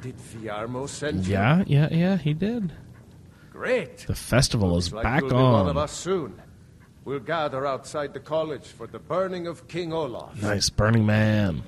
Did 0.00 0.16
Viarmo 0.16 0.88
send 0.88 1.24
you? 1.26 1.34
Yeah, 1.34 1.62
yeah, 1.68 1.88
yeah, 1.92 2.16
he 2.16 2.34
did. 2.34 2.72
Great. 3.52 3.98
The 3.98 4.16
festival 4.16 4.76
is 4.76 4.92
like 4.92 5.04
back 5.04 5.20
you'll 5.20 5.30
be 5.30 5.36
one 5.36 5.68
of 5.68 5.76
on. 5.76 5.84
us 5.84 5.92
soon. 5.92 6.42
We'll 7.04 7.20
gather 7.20 7.64
outside 7.66 8.12
the 8.12 8.20
college 8.20 8.66
for 8.66 8.86
the 8.88 8.98
burning 8.98 9.46
of 9.46 9.68
King 9.68 9.92
Olaf. 9.92 10.40
Nice, 10.42 10.68
Burning 10.70 11.06
Man. 11.06 11.62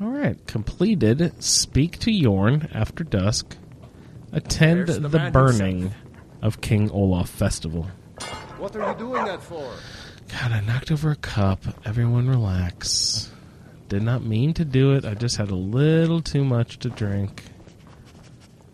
All 0.00 0.08
right, 0.08 0.44
completed. 0.46 1.42
Speak 1.42 1.98
to 2.00 2.12
Yorn 2.12 2.68
after 2.72 3.02
dusk. 3.02 3.56
Attend 4.32 4.88
There's 4.88 5.00
the, 5.00 5.08
the 5.08 5.18
man 5.18 5.32
burning 5.32 5.94
of 6.42 6.60
King 6.60 6.90
Olaf 6.90 7.30
Festival. 7.30 7.86
What 8.58 8.76
are 8.76 8.92
you 8.92 8.98
doing 8.98 9.24
that 9.24 9.42
for? 9.42 9.72
God, 10.28 10.52
I 10.52 10.60
knocked 10.60 10.90
over 10.90 11.10
a 11.10 11.16
cup. 11.16 11.60
Everyone 11.86 12.28
relax. 12.28 13.32
Did 13.88 14.02
not 14.02 14.24
mean 14.24 14.52
to 14.54 14.64
do 14.64 14.94
it. 14.94 15.04
I 15.04 15.14
just 15.14 15.36
had 15.36 15.50
a 15.50 15.54
little 15.54 16.20
too 16.20 16.44
much 16.44 16.78
to 16.80 16.90
drink 16.90 17.44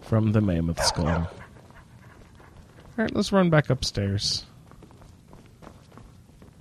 from 0.01 0.33
the 0.33 0.41
mammoth 0.41 0.83
skull. 0.85 1.07
All 1.07 1.29
right, 2.97 3.15
let's 3.15 3.31
run 3.33 3.49
back 3.49 3.71
upstairs. 3.71 4.45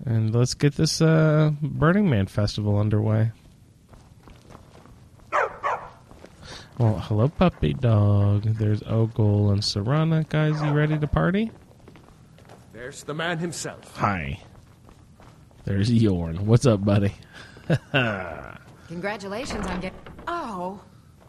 And 0.05 0.35
let's 0.35 0.53
get 0.53 0.75
this 0.75 1.01
uh, 1.01 1.51
Burning 1.61 2.09
Man 2.09 2.27
festival 2.27 2.77
underway. 2.77 3.31
Well, 6.81 6.97
hello, 6.97 7.27
puppy 7.27 7.73
dog. 7.75 8.41
There's 8.41 8.81
Ogle 8.87 9.51
and 9.51 9.61
Serana. 9.61 10.27
Guys, 10.27 10.59
you 10.63 10.71
ready 10.71 10.97
to 10.97 11.05
party? 11.05 11.51
There's 12.73 13.03
the 13.03 13.13
man 13.13 13.37
himself. 13.37 13.95
Hi. 13.97 14.39
There's 15.63 15.91
Yorn. 15.91 16.47
What's 16.47 16.65
up, 16.65 16.83
buddy? 16.83 17.13
Congratulations 18.87 19.67
on 19.67 19.79
getting. 19.79 19.99
Oh, 20.27 20.81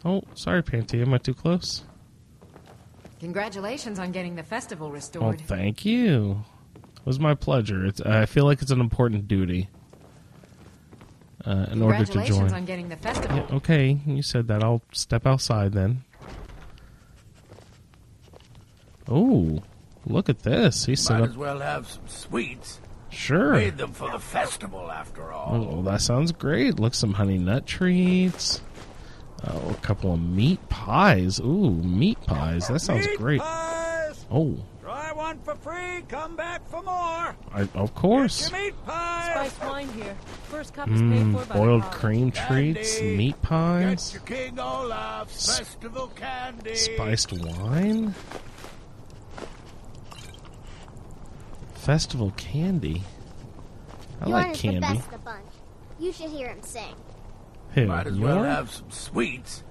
oh, 0.03 0.23
sorry, 0.33 0.63
Panty. 0.63 1.03
Am 1.03 1.13
I 1.13 1.19
too 1.19 1.35
close? 1.35 1.83
congratulations 3.19 3.99
on 3.99 4.11
getting 4.11 4.35
the 4.35 4.41
festival 4.43 4.87
Well, 4.87 4.95
restored. 4.95 5.41
thank 5.41 5.85
you. 5.85 6.43
It 6.75 7.05
was 7.05 7.19
my 7.19 7.35
pleasure. 7.35 7.85
It's, 7.85 8.01
I 8.01 8.25
feel 8.25 8.45
like 8.45 8.63
it's 8.63 8.71
an 8.71 8.81
important 8.81 9.27
duty 9.27 9.69
uh, 11.45 11.67
in 11.71 11.81
order 11.81 12.05
to 12.05 12.23
join. 12.25 12.53
on 12.53 12.65
getting 12.65 12.89
the 12.89 12.97
festival. 12.97 13.37
Yeah, 13.37 13.55
okay, 13.57 13.99
you 14.05 14.21
said 14.21 14.47
that. 14.47 14.63
I'll 14.63 14.81
step 14.91 15.25
outside 15.25 15.73
then. 15.73 16.03
Oh, 19.07 19.61
look 20.05 20.29
at 20.29 20.39
this. 20.39 20.85
He 20.85 20.95
set 20.95 21.19
Might 21.19 21.23
up. 21.23 21.29
as 21.29 21.37
well 21.37 21.59
have 21.59 21.87
some 21.89 22.07
sweets. 22.07 22.79
Sure. 23.09 23.53
Made 23.53 23.77
them 23.77 23.91
for 23.91 24.09
the 24.09 24.19
festival, 24.19 24.89
after 24.89 25.31
all. 25.31 25.69
Oh, 25.71 25.81
that 25.83 26.01
sounds 26.01 26.31
great. 26.31 26.79
Look, 26.79 26.93
some 26.95 27.13
honey 27.13 27.37
nut 27.37 27.67
treats. 27.67 28.61
Oh, 29.45 29.69
a 29.69 29.75
couple 29.81 30.13
of 30.13 30.21
meat 30.21 30.67
pies. 30.69 31.39
Ooh, 31.39 31.71
meat 31.71 32.19
pies. 32.21 32.69
That 32.69 32.79
sounds 32.79 33.05
great. 33.17 33.41
Pies! 33.41 34.25
Oh, 34.31 34.55
Try 34.55 34.72
one 35.23 35.39
for 35.39 35.55
free. 35.55 36.03
Come 36.09 36.35
back 36.35 36.67
for 36.69 36.81
more. 36.83 37.35
I, 37.53 37.67
of 37.75 37.95
course. 37.95 38.51
Meat 38.51 38.73
pie. 38.85 39.31
Spiced 39.47 39.63
wine 39.71 39.89
here. 39.93 40.15
First 40.49 40.73
cup 40.73 40.89
is 40.89 40.99
paid 40.99 41.09
Mm, 41.09 41.39
for 41.39 41.45
by 41.45 41.55
boiled 41.55 41.81
the 41.81 41.85
college. 41.87 41.99
cream 41.99 42.31
treats, 42.31 43.01
meat 43.01 43.41
pies, 43.41 44.09
Get 44.11 44.13
your 44.13 44.37
King 44.37 44.59
Olaf's 44.59 45.57
festival 45.57 46.07
candy. 46.15 46.75
spiced 46.75 47.31
wine, 47.31 48.13
festival 51.73 52.31
candy. 52.37 53.01
I 54.21 54.25
Bjorn 54.25 54.31
like 54.43 54.55
is 54.55 54.61
candy. 54.61 54.75
the 54.79 54.81
best 54.81 55.05
of 55.05 55.11
the 55.11 55.17
bunch. 55.19 55.45
You 55.99 56.11
should 56.11 56.29
hear 56.31 56.47
him 56.49 56.61
sing. 56.61 56.95
Who, 57.75 57.87
Might 57.87 58.07
as 58.07 58.19
well 58.19 58.35
Bjorn? 58.37 58.45
have 58.49 58.71
some 58.71 58.91
sweets. 58.91 59.63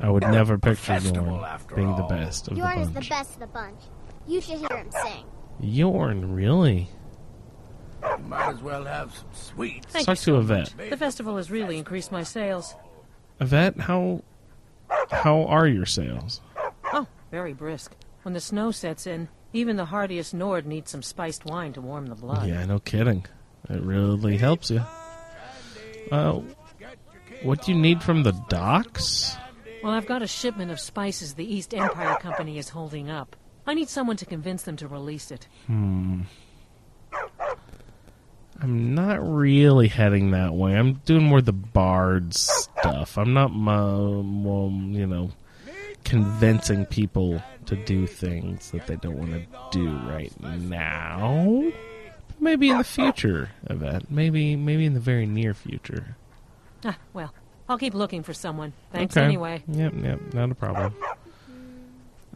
I 0.00 0.08
would 0.10 0.22
never 0.22 0.56
picture 0.58 0.76
festival, 0.76 1.24
Bjorn 1.24 1.44
after 1.44 1.74
being 1.76 1.94
the 1.96 2.02
all. 2.02 2.08
best 2.08 2.48
of 2.48 2.54
Bjorn 2.54 2.76
the 2.76 2.80
is 2.82 2.88
the 2.88 2.94
bunch. 2.94 3.08
best 3.10 3.34
of 3.34 3.40
the 3.40 3.46
bunch. 3.46 3.80
You 4.26 4.40
should 4.40 4.58
hear 4.58 4.76
him 4.76 4.90
sing. 4.90 5.24
Bjorn, 5.60 6.34
really? 6.34 6.88
Might 8.26 8.50
as 8.54 8.60
well 8.62 8.84
have 8.84 9.14
some 9.14 9.28
sweets. 9.32 9.86
Thank 9.90 10.06
Talk 10.06 10.12
you 10.12 10.16
to 10.16 10.22
so 10.22 10.38
Yvette. 10.38 10.76
much. 10.76 10.90
The 10.90 10.96
festival 10.96 11.36
has 11.36 11.50
really 11.50 11.78
increased 11.78 12.12
my 12.12 12.22
sales. 12.22 12.74
Yvette, 13.40 13.78
how 13.80 14.22
how 15.10 15.44
are 15.44 15.66
your 15.66 15.86
sales? 15.86 16.40
Oh, 16.92 17.06
very 17.30 17.52
brisk. 17.52 17.94
When 18.22 18.34
the 18.34 18.40
snow 18.40 18.70
sets 18.70 19.06
in, 19.06 19.28
even 19.52 19.76
the 19.76 19.86
hardiest 19.86 20.34
Nord 20.34 20.66
needs 20.66 20.90
some 20.90 21.02
spiced 21.02 21.44
wine 21.44 21.72
to 21.74 21.80
warm 21.80 22.06
the 22.06 22.14
blood. 22.14 22.46
Yeah, 22.46 22.64
no 22.66 22.78
kidding. 22.78 23.24
It 23.68 23.80
really 23.82 24.36
helps 24.36 24.70
you. 24.70 24.82
Uh, 26.12 26.40
what 27.42 27.62
do 27.62 27.72
you 27.72 27.78
need 27.78 28.02
from 28.02 28.22
the 28.22 28.32
docks? 28.48 29.36
Well, 29.82 29.92
I've 29.92 30.06
got 30.06 30.22
a 30.22 30.26
shipment 30.26 30.70
of 30.70 30.78
spices 30.80 31.34
the 31.34 31.44
East 31.52 31.74
Empire 31.74 32.16
Company 32.16 32.58
is 32.58 32.68
holding 32.70 33.10
up. 33.10 33.36
I 33.66 33.74
need 33.74 33.88
someone 33.88 34.16
to 34.18 34.26
convince 34.26 34.62
them 34.62 34.76
to 34.76 34.88
release 34.88 35.30
it. 35.30 35.46
Hmm. 35.66 36.22
I'm 38.60 38.94
not 38.94 39.18
really 39.26 39.88
heading 39.88 40.30
that 40.30 40.54
way. 40.54 40.76
I'm 40.76 40.94
doing 41.04 41.24
more 41.24 41.40
the 41.42 41.52
bard 41.52 42.34
stuff. 42.34 43.18
I'm 43.18 43.34
not, 43.34 43.50
um, 43.50 44.44
well, 44.44 44.70
you 44.70 45.06
know, 45.06 45.30
convincing 46.04 46.86
people 46.86 47.42
to 47.66 47.76
do 47.76 48.06
things 48.06 48.70
that 48.70 48.86
they 48.86 48.96
don't 48.96 49.16
want 49.16 49.32
to 49.32 49.46
do 49.70 49.88
right 50.08 50.32
now. 50.40 51.72
Maybe 52.38 52.70
in 52.70 52.78
the 52.78 52.84
future, 52.84 53.50
Yvette. 53.68 54.10
Maybe, 54.10 54.54
maybe 54.56 54.84
in 54.84 54.94
the 54.94 55.00
very 55.00 55.26
near 55.26 55.54
future. 55.54 56.16
Ah, 56.84 56.98
well, 57.12 57.32
I'll 57.68 57.78
keep 57.78 57.94
looking 57.94 58.22
for 58.22 58.34
someone. 58.34 58.72
Thanks 58.92 59.16
Okay. 59.16 59.24
anyway. 59.24 59.62
Yep, 59.66 59.94
yep, 60.02 60.34
not 60.34 60.50
a 60.50 60.54
problem. 60.54 60.94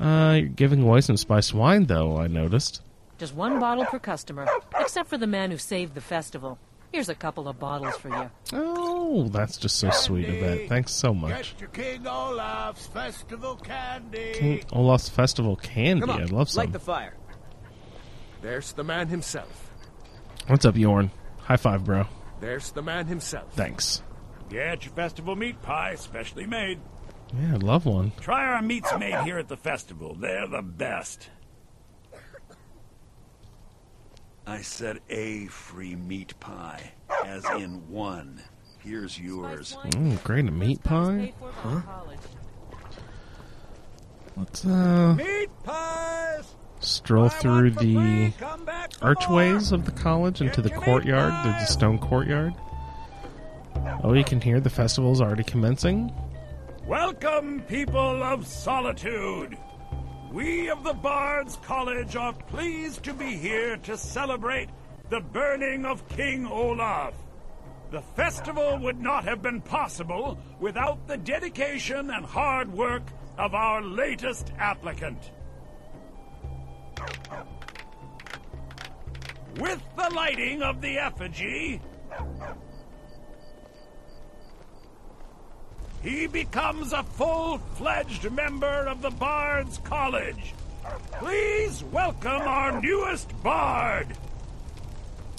Uh, 0.00 0.35
you're 0.38 0.49
giving 0.49 0.83
away 0.83 1.00
some 1.00 1.17
spiced 1.17 1.52
wine, 1.55 1.87
though. 1.87 2.17
I 2.19 2.26
noticed. 2.28 2.83
Just 3.19 3.35
one 3.35 3.59
bottle 3.59 3.85
per 3.85 3.99
customer, 3.99 4.47
except 4.78 5.09
for 5.09 5.19
the 5.19 5.26
man 5.26 5.50
who 5.50 5.59
saved 5.59 5.95
the 5.95 6.00
festival. 6.00 6.59
Here's 6.93 7.09
a 7.09 7.14
couple 7.14 7.49
of 7.49 7.59
bottles 7.59 7.97
for 7.97 8.09
you. 8.09 8.31
Oh, 8.55 9.28
that's 9.28 9.59
just 9.59 9.76
so 9.76 9.90
sweet, 9.90 10.26
Yvette. 10.28 10.69
Thanks 10.69 10.93
so 10.93 11.12
much. 11.12 11.52
Get 11.52 11.61
your 11.61 11.69
King 11.71 12.07
Olaf's 12.07 12.87
festival 12.87 13.57
candy. 13.57 14.33
King 14.35 14.64
Olaf's 14.73 15.09
Festival 15.09 15.57
candy. 15.57 16.00
Come 16.02 16.11
on, 16.11 16.23
I'd 16.23 16.31
love 16.31 16.49
some. 16.49 16.62
light 16.64 16.73
the 16.73 16.78
fire. 16.78 17.14
There's 18.40 18.73
the 18.73 18.85
man 18.85 19.09
himself. 19.09 19.71
What's 20.47 20.64
up, 20.64 20.76
Yorn? 20.76 21.11
High 21.40 21.57
five, 21.57 21.85
bro. 21.85 22.07
There's 22.40 22.71
the 22.71 22.83
man 22.83 23.07
himself. 23.07 23.52
Thanks. 23.52 24.02
Get 24.49 24.85
your 24.85 24.94
festival 24.94 25.37
meat 25.37 25.61
pie, 25.61 25.96
specially 25.96 26.46
made. 26.46 26.79
Yeah, 27.35 27.55
I'd 27.55 27.62
love 27.62 27.85
one. 27.87 28.12
Try 28.21 28.47
our 28.47 28.62
meats 28.62 28.91
made 28.99 29.14
here 29.25 29.38
at 29.38 29.49
the 29.49 29.57
festival. 29.57 30.14
They're 30.14 30.47
the 30.47 30.62
best. 30.62 31.29
I 34.47 34.62
said 34.62 35.01
a 35.11 35.47
free 35.47 35.95
meat 35.95 36.38
pie, 36.41 36.93
as 37.27 37.45
in 37.57 37.87
one. 37.91 38.41
Here's 38.79 39.19
yours. 39.19 39.77
Mm, 39.88 40.23
great, 40.25 40.47
a 40.47 40.51
meat 40.51 40.83
pie? 40.83 41.35
Huh? 41.62 41.81
Let's, 44.37 44.64
uh, 44.64 45.14
Meat 45.17 45.51
pies. 45.64 46.55
stroll 46.81 47.29
through 47.29 47.73
the 47.73 48.33
archways 49.03 49.73
of 49.73 49.85
the 49.85 49.91
college 49.91 50.41
into 50.41 50.62
the 50.62 50.71
courtyard, 50.71 51.33
the 51.45 51.64
stone 51.67 51.99
courtyard. 51.99 52.55
Oh, 54.03 54.14
you 54.14 54.25
can 54.25 54.41
hear 54.41 54.61
the 54.61 54.71
festival's 54.71 55.21
already 55.21 55.43
commencing. 55.45 56.11
Welcome, 56.88 57.61
people 57.68 58.22
of 58.22 58.46
solitude. 58.46 59.59
We 60.33 60.70
of 60.70 60.85
the 60.85 60.94
Bards 60.94 61.59
College 61.62 62.16
are 62.16 62.33
pleased 62.33 63.03
to 63.03 63.12
be 63.12 63.37
here 63.37 63.77
to 63.77 63.98
celebrate 63.98 64.70
the 65.11 65.20
burning 65.20 65.85
of 65.85 66.09
King 66.09 66.46
Olaf. 66.46 67.12
The 67.90 68.01
festival 68.01 68.79
would 68.79 68.98
not 68.98 69.24
have 69.24 69.42
been 69.42 69.61
possible 69.61 70.38
without 70.61 71.07
the 71.07 71.18
dedication 71.18 72.09
and 72.09 72.24
hard 72.24 72.72
work 72.72 73.03
of 73.37 73.53
our 73.53 73.83
latest 73.83 74.51
applicant. 74.59 75.31
With 79.61 79.83
the 79.94 80.11
lighting 80.14 80.62
of 80.62 80.81
the 80.81 80.96
effigy, 80.96 81.83
he 86.09 86.27
becomes 86.27 86.92
a 86.92 87.03
full 87.03 87.59
fledged 87.75 88.31
member 88.33 88.87
of 88.87 89.03
the 89.03 89.11
Bards 89.11 89.79
College. 89.85 90.55
Please 91.12 91.85
welcome 91.85 92.42
our 92.42 92.81
newest 92.81 93.31
Bard. 93.42 94.16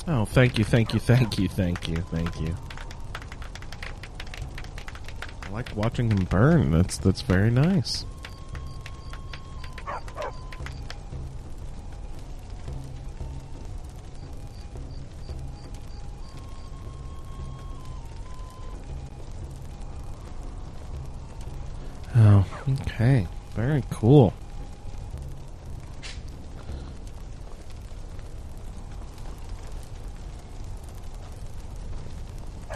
Oh, 0.07 0.25
thank 0.25 0.59
you, 0.59 0.63
thank 0.63 0.93
you, 0.93 0.99
thank 0.99 1.39
you, 1.39 1.47
thank 1.47 1.87
you, 1.87 1.97
thank 1.97 2.39
you. 2.39 2.55
I 5.43 5.49
like 5.49 5.75
watching 5.75 6.11
him 6.11 6.25
burn. 6.25 6.69
That's 6.71 6.99
that's 6.99 7.21
very 7.21 7.49
nice. 7.49 8.05
Cool. 23.89 24.33
I 32.69 32.75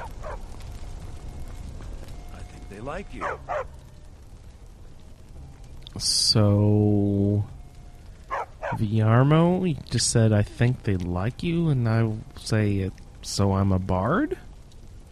think 2.52 2.69
they 2.69 2.80
like 2.80 3.13
you. 3.13 3.26
So, 5.97 7.45
Viarmo, 8.76 9.69
you 9.69 9.76
just 9.89 10.10
said, 10.10 10.34
I 10.34 10.41
think 10.41 10.84
they 10.84 10.95
like 10.97 11.43
you, 11.43 11.69
and 11.69 11.88
I 11.88 12.12
say, 12.39 12.78
it, 12.78 12.93
so 13.21 13.54
I'm 13.54 13.71
a 13.71 13.80
bard? 13.80 14.38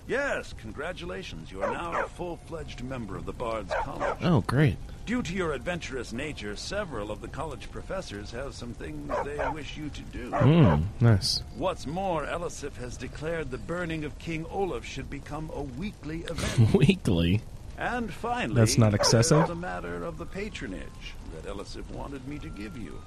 Yes, 0.08 0.54
congratulations. 0.58 1.52
You 1.52 1.62
are 1.64 1.72
now 1.72 2.04
a 2.04 2.08
full 2.08 2.38
fledged 2.48 2.84
member 2.84 3.16
of 3.16 3.26
the 3.26 3.34
Bards 3.34 3.72
College. 3.84 4.18
Oh, 4.22 4.42
great. 4.42 4.78
Due 5.12 5.22
to 5.22 5.34
your 5.34 5.52
adventurous 5.52 6.14
nature, 6.14 6.56
several 6.56 7.12
of 7.12 7.20
the 7.20 7.28
college 7.28 7.70
professors 7.70 8.32
have 8.32 8.56
some 8.56 8.74
things 8.74 9.12
they 9.26 9.46
wish 9.50 9.76
you 9.76 9.90
to 9.90 10.02
do. 10.04 10.30
Hmm, 10.30 10.84
nice. 11.02 11.44
What's 11.58 11.86
more, 11.86 12.24
Elisif 12.24 12.78
has 12.78 12.96
declared 12.96 13.52
the 13.52 13.58
burning 13.58 14.06
of 14.06 14.18
King 14.20 14.46
Olaf 14.50 14.86
should 14.86 15.10
become 15.10 15.52
a 15.54 15.64
weekly 15.64 16.20
event. 16.30 16.74
Weekly? 16.74 17.42
and 17.78 18.14
finally, 18.14 18.56
That's 18.56 18.78
not 18.78 18.94
excessive? 18.94 19.40
there's 19.40 19.50
a 19.50 19.56
matter 19.56 20.02
of 20.06 20.18
the 20.18 20.26
patronage 20.26 21.16
that 21.36 21.44
Elisif 21.44 21.90
wanted 21.92 22.26
me 22.26 22.40
to 22.40 22.48
give 22.48 22.78
you. 22.78 23.02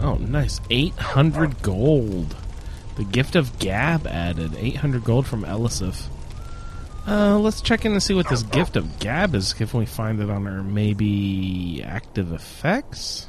Oh, 0.00 0.14
nice. 0.14 0.60
800 0.70 1.60
gold. 1.62 2.36
The 2.94 3.04
gift 3.04 3.34
of 3.34 3.58
Gab 3.58 4.06
added. 4.06 4.54
800 4.54 5.02
gold 5.02 5.26
from 5.26 5.42
Elisif. 5.42 6.06
Uh, 7.06 7.38
let's 7.38 7.60
check 7.60 7.84
in 7.84 7.92
and 7.92 8.02
see 8.02 8.14
what 8.14 8.28
this 8.28 8.42
gift 8.44 8.76
of 8.76 8.98
gab 8.98 9.34
is. 9.34 9.54
If 9.60 9.74
we 9.74 9.86
find 9.86 10.20
it 10.20 10.30
on 10.30 10.46
our 10.46 10.62
maybe 10.62 11.82
active 11.84 12.32
effects. 12.32 13.28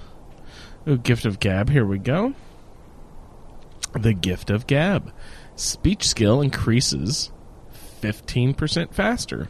Ooh, 0.87 0.97
gift 0.97 1.25
of 1.25 1.39
gab. 1.39 1.69
Here 1.69 1.85
we 1.85 1.97
go. 1.97 2.33
The 3.93 4.13
gift 4.13 4.49
of 4.49 4.67
gab. 4.67 5.11
Speech 5.55 6.07
skill 6.07 6.41
increases 6.41 7.31
fifteen 7.99 8.53
percent 8.53 8.93
faster. 8.93 9.49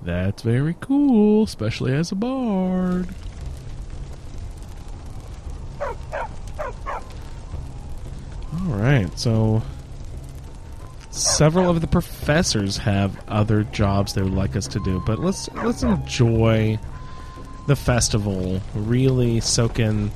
That's 0.00 0.42
very 0.42 0.76
cool, 0.80 1.44
especially 1.44 1.92
as 1.92 2.12
a 2.12 2.14
bard. 2.14 3.08
All 8.52 8.74
right, 8.74 9.18
so 9.18 9.62
several 11.18 11.68
of 11.70 11.80
the 11.80 11.86
professors 11.86 12.78
have 12.78 13.18
other 13.28 13.64
jobs 13.64 14.14
they 14.14 14.22
would 14.22 14.34
like 14.34 14.56
us 14.56 14.66
to 14.68 14.80
do, 14.80 15.02
but 15.06 15.18
let's 15.18 15.48
let's 15.54 15.82
enjoy 15.82 16.78
the 17.66 17.76
festival. 17.76 18.60
Really 18.74 19.40
soak 19.40 19.78
in 19.78 20.10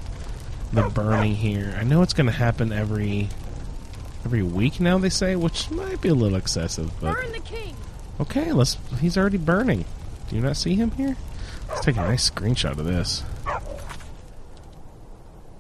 the 0.73 0.89
burning 0.89 1.35
here. 1.35 1.75
I 1.79 1.85
know 1.85 2.03
it's 2.03 2.15
going 2.15 2.27
to 2.27 2.33
happen 2.33 2.73
every 2.73 3.29
every 4.25 4.43
week 4.43 4.81
now. 4.81 4.99
They 4.99 5.11
say, 5.11 5.37
which 5.37 5.71
might 5.71 6.01
be 6.01 6.09
a 6.09 6.15
little 6.15 6.39
excessive, 6.39 6.91
but 7.01 7.15
Burn 7.15 7.33
the 7.33 7.41
king! 7.41 7.77
okay. 8.21 8.53
Let's. 8.53 8.79
He's 9.01 9.17
already 9.17 9.39
burning. 9.39 9.85
Do 10.29 10.37
you 10.37 10.43
not 10.43 10.57
see 10.57 10.75
him 10.75 10.93
here? 10.93 11.17
Let's 11.69 11.85
take 11.85 11.97
a 11.97 12.01
nice 12.01 12.31
screenshot 12.31 12.79
of 12.79 12.85
this. 12.85 13.23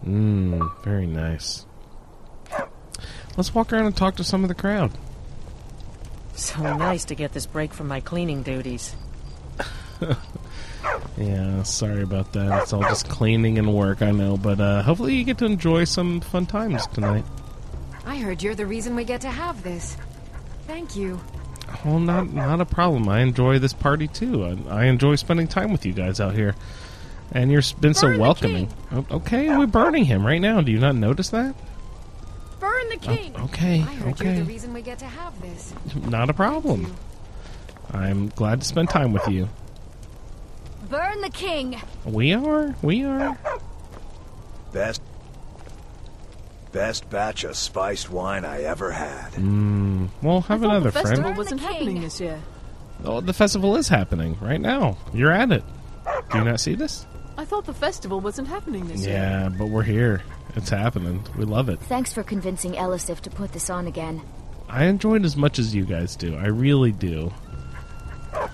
Mmm, 0.04 0.82
very 0.82 1.06
nice. 1.06 1.64
Let's 3.36 3.54
walk 3.54 3.72
around 3.72 3.86
and 3.86 3.96
talk 3.96 4.16
to 4.16 4.24
some 4.24 4.42
of 4.44 4.48
the 4.48 4.54
crowd. 4.54 4.92
So 6.34 6.62
nice 6.76 7.04
to 7.06 7.14
get 7.14 7.32
this 7.32 7.46
break 7.46 7.72
from 7.72 7.88
my 7.88 8.00
cleaning 8.00 8.42
duties. 8.42 8.94
Yeah, 11.16 11.62
sorry 11.62 12.02
about 12.02 12.32
that. 12.32 12.62
It's 12.62 12.72
all 12.72 12.82
just 12.82 13.08
cleaning 13.08 13.58
and 13.58 13.72
work, 13.72 14.02
I 14.02 14.10
know, 14.10 14.36
but 14.36 14.60
uh, 14.60 14.82
hopefully 14.82 15.14
you 15.14 15.24
get 15.24 15.38
to 15.38 15.44
enjoy 15.44 15.84
some 15.84 16.20
fun 16.20 16.46
times 16.46 16.86
tonight. 16.88 17.24
I 18.04 18.16
heard 18.16 18.42
you're 18.42 18.54
the 18.54 18.66
reason 18.66 18.96
we 18.96 19.04
get 19.04 19.20
to 19.20 19.30
have 19.30 19.62
this. 19.62 19.96
Thank 20.66 20.96
you. 20.96 21.20
Well, 21.84 22.00
not 22.00 22.32
not 22.32 22.60
a 22.60 22.64
problem. 22.64 23.08
I 23.08 23.20
enjoy 23.20 23.58
this 23.58 23.72
party 23.72 24.08
too. 24.08 24.44
I, 24.44 24.82
I 24.82 24.84
enjoy 24.86 25.14
spending 25.16 25.46
time 25.46 25.70
with 25.70 25.86
you 25.86 25.92
guys 25.92 26.20
out 26.20 26.34
here, 26.34 26.54
and 27.30 27.52
you've 27.52 27.80
been 27.80 27.94
so 27.94 28.08
Burn 28.08 28.16
the 28.16 28.20
welcoming. 28.20 28.68
Okay, 29.10 29.56
we're 29.56 29.66
burning 29.66 30.04
him 30.04 30.26
right 30.26 30.40
now. 30.40 30.60
Do 30.60 30.72
you 30.72 30.80
not 30.80 30.96
notice 30.96 31.30
that? 31.30 31.54
Burn 32.92 33.00
the 33.00 33.16
king! 33.16 33.36
okay, 33.36 33.80
I 33.80 33.82
heard 33.82 34.20
you're 34.20 34.28
okay. 34.28 34.40
the 34.40 34.44
reason 34.44 34.72
we 34.72 34.82
get 34.82 34.98
to 35.00 35.06
have 35.06 35.40
this. 35.40 35.74
Not 35.94 36.30
a 36.30 36.34
problem. 36.34 36.94
I'm 37.90 38.28
glad 38.28 38.60
to 38.60 38.66
spend 38.66 38.90
time 38.90 39.12
with 39.12 39.26
you. 39.28 39.48
Burn 40.88 41.20
the 41.20 41.30
king! 41.30 41.80
We 42.04 42.34
are. 42.34 42.74
We 42.82 43.04
are. 43.04 43.36
Best 44.72 45.02
best 46.72 47.08
batch 47.10 47.44
of 47.44 47.54
spiced 47.54 48.10
wine 48.10 48.44
I 48.44 48.62
ever 48.62 48.92
had. 48.92 49.32
Mm, 49.32 50.08
well, 50.22 50.40
have 50.42 50.62
another 50.62 50.90
friend. 50.90 51.36
wasn't 51.36 51.60
happening 51.60 52.00
this 52.00 52.20
year. 52.20 52.40
Oh, 53.04 53.20
the 53.20 53.34
festival 53.34 53.76
is 53.76 53.88
happening 53.88 54.38
right 54.40 54.60
now. 54.60 54.96
You're 55.12 55.32
at 55.32 55.52
it. 55.52 55.64
Do 56.30 56.38
you 56.38 56.44
not 56.44 56.60
see 56.60 56.74
this? 56.74 57.06
I 57.36 57.44
thought 57.44 57.64
the 57.64 57.74
festival 57.74 58.20
wasn't 58.20 58.48
happening 58.48 58.86
this 58.88 59.06
year. 59.06 59.14
Yeah, 59.14 59.48
but 59.48 59.66
we're 59.66 59.82
here. 59.82 60.22
It's 60.54 60.70
happening. 60.70 61.24
We 61.36 61.44
love 61.44 61.68
it. 61.68 61.80
Thanks 61.80 62.12
for 62.12 62.22
convincing 62.22 62.72
Elisif 62.72 63.20
to 63.20 63.30
put 63.30 63.52
this 63.52 63.70
on 63.70 63.86
again. 63.86 64.22
I 64.68 64.84
enjoy 64.84 65.16
it 65.16 65.24
as 65.24 65.36
much 65.36 65.58
as 65.58 65.74
you 65.74 65.84
guys 65.84 66.16
do. 66.16 66.36
I 66.36 66.46
really 66.46 66.92
do. 66.92 67.32
Burn 68.32 68.48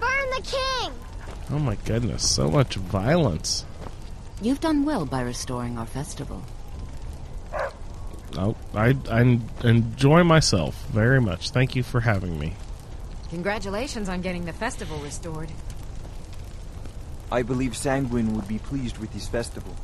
the 0.00 0.42
king! 0.44 0.92
Oh 1.50 1.58
my 1.58 1.76
goodness, 1.84 2.28
so 2.28 2.50
much 2.50 2.76
violence. 2.76 3.64
You've 4.42 4.60
done 4.60 4.84
well 4.84 5.06
by 5.06 5.22
restoring 5.22 5.78
our 5.78 5.86
festival. 5.86 6.42
Oh, 8.36 8.54
I, 8.74 8.94
I 9.10 9.38
enjoy 9.64 10.22
myself 10.24 10.86
very 10.88 11.20
much. 11.20 11.50
Thank 11.50 11.74
you 11.74 11.82
for 11.82 12.00
having 12.00 12.38
me. 12.38 12.54
Congratulations 13.30 14.08
on 14.08 14.20
getting 14.20 14.44
the 14.44 14.52
festival 14.52 14.98
restored. 14.98 15.50
I 17.30 17.42
believe 17.42 17.76
Sanguine 17.76 18.34
would 18.34 18.48
be 18.48 18.58
pleased 18.58 18.98
with 18.98 19.12
this 19.12 19.28
festival. 19.28 19.74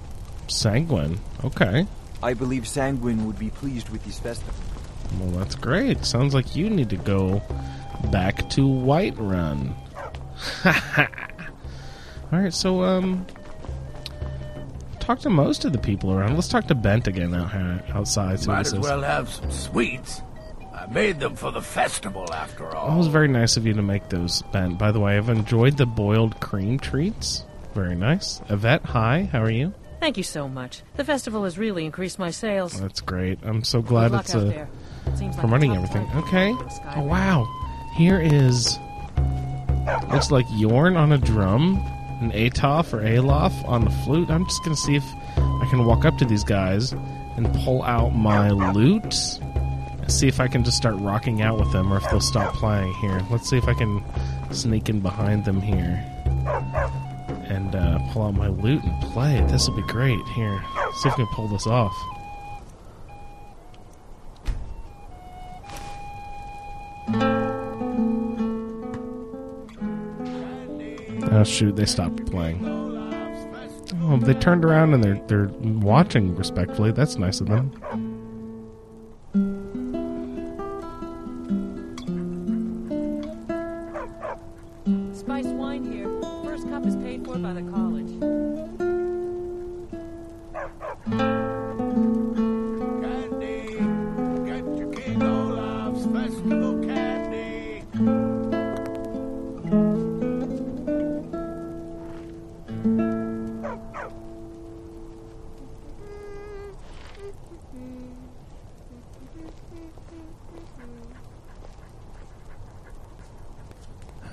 Sanguine. 0.49 1.21
Okay. 1.45 1.87
I 2.23 2.35
believe 2.35 2.67
Sanguine 2.67 3.27
would 3.27 3.39
be 3.39 3.51
pleased 3.51 3.91
with 3.91 4.05
this 4.05 4.19
festival. 4.19 4.55
Well, 5.21 5.31
that's 5.31 5.55
great. 5.55 6.05
Sounds 6.05 6.35
like 6.35 6.57
you 6.57 6.71
need 6.71 6.91
to 6.91 6.97
go 6.97 7.43
back 8.11 8.49
to 8.51 8.63
Whiterun. 8.63 9.75
All 12.33 12.41
right, 12.41 12.53
so 12.53 12.83
um, 12.83 13.27
talk 15.01 15.21
to 15.21 15.31
most 15.31 15.65
of 15.65 15.73
the 15.73 15.79
people 15.79 16.13
around. 16.13 16.35
Let's 16.35 16.49
talk 16.49 16.67
to 16.69 16.75
Bent 16.75 17.07
again 17.07 17.35
out 17.35 17.53
here, 17.53 17.85
outside. 17.91 18.41
See 18.41 18.49
what 18.49 18.57
Might 18.57 18.67
as 18.67 18.79
well 18.79 19.03
have 19.03 19.29
some 19.29 19.51
sweets. 19.51 20.23
I 20.95 20.97
made 20.97 21.19
them 21.19 21.35
for 21.35 21.51
the 21.51 21.61
festival, 21.61 22.33
after 22.33 22.69
all. 22.69 22.89
That 22.89 22.97
was 22.97 23.09
very 23.09 23.27
nice 23.27 23.57
of 23.57 23.67
you 23.67 23.75
to 23.75 23.83
make 23.83 24.11
those, 24.11 24.43
Ben. 24.53 24.77
By 24.77 24.93
the 24.93 25.01
way, 25.01 25.17
I've 25.17 25.29
enjoyed 25.29 25.77
the 25.77 25.87
boiled 25.87 26.39
cream 26.39 26.79
treats. 26.79 27.45
Very 27.75 27.97
nice. 27.97 28.41
Yvette, 28.49 28.85
hi. 28.85 29.29
How 29.33 29.43
are 29.43 29.51
you? 29.51 29.75
Thank 29.99 30.19
you 30.19 30.23
so 30.23 30.49
much. 30.49 30.83
The 30.95 31.03
festival 31.03 31.43
has 31.43 31.59
really 31.59 31.85
increased 31.85 32.21
my 32.21 32.31
sales. 32.31 32.81
That's 32.81 33.01
great. 33.01 33.41
I'm 33.43 33.65
so 33.65 33.83
glad 33.83 34.15
it's 34.15 34.37
out 34.37 34.43
uh, 34.43 34.45
there. 34.45 34.69
Seems 35.17 35.35
like 35.35 35.39
promoting 35.41 35.75
everything. 35.75 36.09
Okay. 36.15 36.55
Oh 36.95 37.03
wow. 37.03 37.45
Here 37.97 38.21
is 38.21 38.79
looks 40.13 40.31
like 40.31 40.47
Yorn 40.53 40.97
on 40.97 41.11
a 41.11 41.19
drum, 41.19 41.77
and 42.21 42.33
Atof 42.33 42.93
or 42.93 43.01
Alof 43.01 43.69
on 43.69 43.85
the 43.85 43.91
flute. 43.91 44.31
I'm 44.31 44.45
just 44.45 44.63
gonna 44.63 44.77
see 44.77 44.95
if 44.95 45.05
I 45.37 45.67
can 45.71 45.87
walk 45.87 46.05
up 46.05 46.19
to 46.19 46.25
these 46.25 46.45
guys 46.45 46.93
and 46.93 47.53
pull 47.65 47.83
out 47.83 48.11
my 48.11 48.51
lute. 48.51 49.41
See 50.07 50.29
if 50.29 50.39
I 50.41 50.49
can 50.49 50.65
just 50.65 50.77
start 50.77 50.95
rocking 51.01 51.43
out 51.43 51.59
with 51.59 51.73
them, 51.73 51.93
or 51.93 51.97
if 51.97 52.09
they'll 52.11 52.21
stop 52.21 52.55
playing. 52.55 52.93
Here, 52.95 53.21
let's 53.31 53.51
see 53.51 53.59
if 53.59 53.69
I 53.69 53.75
can 53.75 54.03
sneak 54.53 54.89
in 54.89 55.01
behind 55.01 55.45
them 55.45 55.61
here 55.61 56.03
and 57.49 57.75
uh, 57.75 57.99
pull 58.13 58.23
out 58.23 58.35
my 58.35 58.49
lute 58.49 58.83
and 58.83 59.03
play. 59.13 59.45
This 59.49 59.69
will 59.69 59.77
be 59.77 59.83
great. 59.83 60.21
Here, 60.29 60.63
see 61.03 61.09
if 61.09 61.19
we 61.19 61.25
can 61.25 61.35
pull 61.35 61.49
this 61.49 61.67
off. 61.67 61.95
Oh 71.33 71.45
shoot! 71.45 71.77
They 71.77 71.87
stopped 71.87 72.25
playing. 72.31 72.65
Oh, 74.03 74.19
they 74.19 74.35
turned 74.35 74.65
around 74.65 74.95
and 74.95 75.03
they're 75.03 75.21
they're 75.27 75.49
watching 75.81 76.37
respectfully. 76.37 76.93
That's 76.93 77.17
nice 77.17 77.41
of 77.41 77.49
them. 77.49 77.73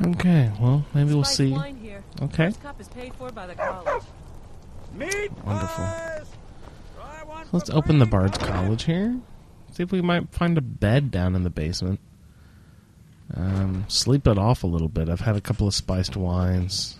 Okay, 0.03 0.51
well 0.59 0.83
maybe 0.93 1.13
we'll 1.13 1.23
Spiced 1.23 1.37
see. 1.37 1.73
here. 1.81 2.03
Okay, 2.21 2.45
First 2.47 2.61
cup 2.63 2.81
is 2.81 2.87
paid 2.87 3.13
for 3.15 3.31
by 3.31 3.47
the 3.47 3.55
college. 3.55 4.03
wonderful. 5.43 5.85
Let's 7.51 7.69
open 7.69 7.99
the 7.99 8.05
Bard's 8.05 8.37
College 8.37 8.83
here. 8.83 9.19
See 9.73 9.83
if 9.83 9.91
we 9.91 10.01
might 10.01 10.31
find 10.31 10.57
a 10.57 10.61
bed 10.61 11.11
down 11.11 11.35
in 11.35 11.43
the 11.43 11.49
basement. 11.49 11.99
Um, 13.81 13.89
sleep 13.89 14.27
it 14.27 14.37
off 14.37 14.63
a 14.63 14.67
little 14.67 14.89
bit. 14.89 15.09
I've 15.09 15.21
had 15.21 15.35
a 15.35 15.41
couple 15.41 15.67
of 15.67 15.73
spiced 15.73 16.15
wines. 16.15 16.97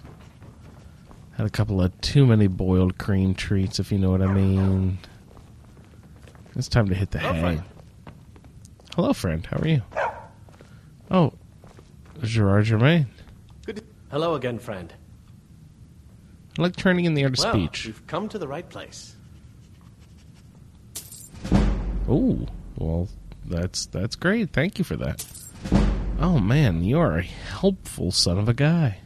Had 1.37 1.45
a 1.45 1.49
couple 1.49 1.81
of 1.81 1.99
too 2.01 2.25
many 2.25 2.47
boiled 2.47 2.97
cream 2.97 3.33
treats, 3.33 3.79
if 3.79 3.91
you 3.91 3.97
know 3.97 4.11
what 4.11 4.21
I 4.21 4.31
mean. 4.31 4.99
It's 6.55 6.67
time 6.67 6.89
to 6.89 6.95
hit 6.95 7.11
the 7.11 7.19
Hello, 7.19 7.33
hay. 7.33 7.41
friend. 7.41 7.63
Hello, 8.95 9.13
friend. 9.13 9.45
How 9.45 9.57
are 9.57 9.67
you? 9.67 9.81
Oh, 11.09 11.33
Gerard 12.21 12.65
Germain. 12.65 13.07
Good. 13.65 13.83
Hello 14.09 14.35
again, 14.35 14.59
friend. 14.59 14.93
I 16.57 16.63
like 16.63 16.75
turning 16.75 17.05
in 17.05 17.13
the 17.13 17.23
art 17.23 17.39
of 17.39 17.43
well, 17.43 17.53
speech. 17.53 17.85
We've 17.85 18.07
come 18.07 18.27
to 18.29 18.37
the 18.37 18.47
right 18.47 18.67
place. 18.67 19.15
Oh, 22.09 22.45
well, 22.77 23.07
that's 23.45 23.85
that's 23.85 24.17
great. 24.17 24.51
Thank 24.51 24.77
you 24.77 24.83
for 24.83 24.97
that. 24.97 25.25
Oh 26.21 26.39
man, 26.39 26.83
you 26.83 26.99
are 26.99 27.17
a 27.17 27.23
helpful 27.23 28.11
son 28.11 28.37
of 28.37 28.47
a 28.47 28.53
guy. 28.53 28.99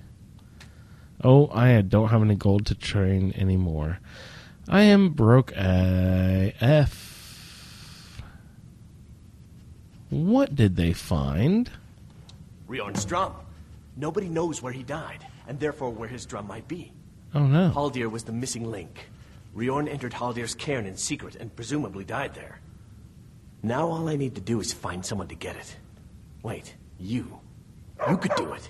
Oh, 1.24 1.48
I 1.48 1.80
don't 1.82 2.10
have 2.10 2.22
any 2.22 2.36
gold 2.36 2.66
to 2.66 2.76
train 2.76 3.34
anymore. 3.38 4.00
I 4.68 4.82
am 4.82 5.12
broke 5.12 5.54
AF. 5.56 7.02
What 10.10 10.56
did 10.56 10.76
they 10.76 10.92
find? 10.92 11.72
Rjorn's 12.68 13.06
drum. 13.06 13.34
Nobody 13.96 14.28
knows 14.28 14.62
where 14.62 14.74
he 14.74 14.84
died, 14.84 15.26
and 15.48 15.58
therefore 15.58 15.92
where 15.92 16.10
his 16.10 16.26
drum 16.26 16.48
might 16.48 16.68
be. 16.68 16.92
Oh 17.34 17.48
no. 17.48 17.72
Haldir 17.74 18.12
was 18.12 18.26
the 18.26 18.34
missing 18.34 18.70
link. 18.70 19.10
Rjorn 19.56 19.88
entered 19.88 20.12
Haldir's 20.12 20.54
cairn 20.54 20.86
in 20.86 20.98
secret 20.98 21.38
and 21.38 21.56
presumably 21.56 22.04
died 22.04 22.34
there. 22.34 22.60
Now 23.64 23.88
all 23.88 24.10
I 24.10 24.18
need 24.18 24.36
to 24.36 24.42
do 24.42 24.60
is 24.60 24.74
find 24.74 25.06
someone 25.06 25.30
to 25.30 25.36
get 25.36 25.56
it. 25.56 25.78
Wait, 26.44 26.76
you. 27.00 27.40
You 28.10 28.18
could 28.18 28.36
do 28.36 28.54
it. 28.54 28.70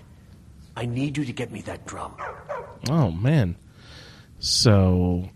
I 0.75 0.85
need 0.85 1.17
you 1.17 1.25
to 1.25 1.33
get 1.33 1.51
me 1.51 1.61
that 1.61 1.85
drum. 1.85 2.13
Oh 2.89 3.11
man. 3.11 3.55
So 4.39 5.29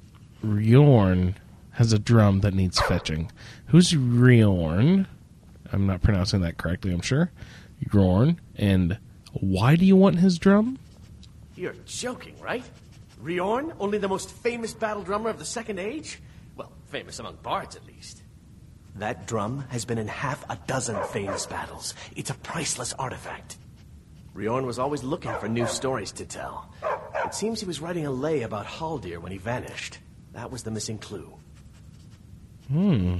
Ryorn 0.43 1.35
has 1.71 1.93
a 1.93 1.99
drum 1.99 2.41
that 2.41 2.53
needs 2.53 2.79
fetching. 2.81 3.31
Who's 3.67 3.91
Ryorn? 3.93 5.05
I'm 5.71 5.85
not 5.87 6.01
pronouncing 6.01 6.41
that 6.41 6.57
correctly, 6.57 6.91
I'm 6.91 7.01
sure. 7.01 7.31
Ryorn. 7.89 8.37
And 8.55 8.97
why 9.33 9.75
do 9.75 9.85
you 9.85 9.95
want 9.95 10.17
his 10.19 10.37
drum? 10.37 10.79
You're 11.55 11.75
joking, 11.85 12.35
right? 12.39 12.63
Rjorn, 13.23 13.75
only 13.79 13.97
the 13.97 14.07
most 14.07 14.31
famous 14.31 14.73
battle 14.73 15.03
drummer 15.03 15.29
of 15.29 15.39
the 15.39 15.45
Second 15.45 15.79
Age? 15.79 16.19
Well, 16.55 16.71
famous 16.87 17.19
among 17.19 17.37
bards, 17.43 17.75
at 17.75 17.85
least. 17.85 18.23
That 18.99 19.27
drum 19.27 19.63
has 19.69 19.85
been 19.85 19.97
in 19.97 20.09
half 20.09 20.43
a 20.49 20.59
dozen 20.67 21.01
famous 21.05 21.45
battles. 21.45 21.93
It's 22.17 22.31
a 22.31 22.33
priceless 22.33 22.93
artifact. 22.99 23.55
Rjorn 24.35 24.65
was 24.65 24.77
always 24.77 25.03
looking 25.03 25.33
for 25.35 25.47
new 25.47 25.67
stories 25.67 26.11
to 26.13 26.25
tell. 26.25 26.69
It 27.25 27.33
seems 27.33 27.61
he 27.61 27.65
was 27.65 27.79
writing 27.79 28.05
a 28.05 28.11
lay 28.11 28.41
about 28.41 28.65
Haldir 28.65 29.19
when 29.19 29.31
he 29.31 29.37
vanished. 29.37 29.99
That 30.33 30.51
was 30.51 30.63
the 30.63 30.71
missing 30.71 30.97
clue. 30.97 31.33
Hmm. 32.67 33.19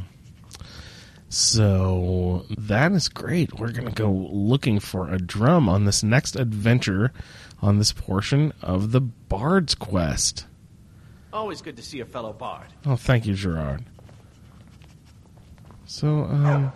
So 1.29 2.45
that 2.57 2.91
is 2.91 3.07
great. 3.07 3.57
We're 3.57 3.71
going 3.71 3.87
to 3.87 3.93
go 3.93 4.11
looking 4.11 4.81
for 4.81 5.09
a 5.09 5.17
drum 5.17 5.69
on 5.69 5.85
this 5.85 6.03
next 6.03 6.35
adventure 6.35 7.13
on 7.61 7.77
this 7.77 7.93
portion 7.93 8.51
of 8.61 8.91
the 8.91 9.01
Bard's 9.01 9.75
Quest. 9.75 10.45
Always 11.31 11.61
good 11.61 11.77
to 11.77 11.83
see 11.83 12.01
a 12.01 12.05
fellow 12.05 12.33
bard. 12.33 12.67
Oh, 12.85 12.97
thank 12.97 13.25
you, 13.25 13.33
Gerard. 13.33 13.85
So, 15.89 16.25
um, 16.25 16.71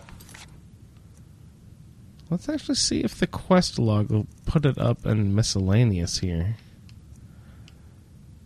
let's 2.31 2.49
actually 2.49 2.73
see 2.73 3.03
if 3.03 3.13
the 3.13 3.27
quest 3.27 3.77
log 3.77 4.09
will 4.09 4.25
put 4.47 4.65
it 4.65 4.79
up 4.79 5.05
in 5.05 5.35
miscellaneous 5.35 6.17
here. 6.17 6.55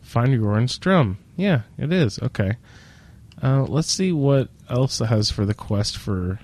Find 0.01 0.43
orange 0.43 0.81
drum. 0.81 1.19
Yeah, 1.37 1.61
it 1.77 1.93
is. 1.93 2.19
Okay. 2.19 2.57
Uh, 3.41 3.63
let's 3.63 3.89
see 3.89 4.11
what 4.11 4.49
else 4.69 4.99
it 4.99 5.05
has 5.05 5.31
for 5.31 5.45
the 5.45 5.53
quest 5.53 5.95
for 5.95 6.37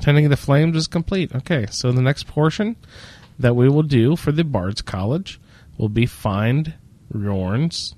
Tending 0.00 0.28
the 0.28 0.36
Flames 0.36 0.76
is 0.76 0.86
complete. 0.86 1.34
Okay, 1.34 1.66
so 1.72 1.90
the 1.90 2.02
next 2.02 2.28
portion 2.28 2.76
that 3.36 3.56
we 3.56 3.68
will 3.68 3.82
do 3.82 4.14
for 4.14 4.30
the 4.30 4.44
Bard's 4.44 4.80
College 4.80 5.40
will 5.76 5.88
be 5.88 6.06
find 6.06 6.74
Rjorn's 7.12 7.96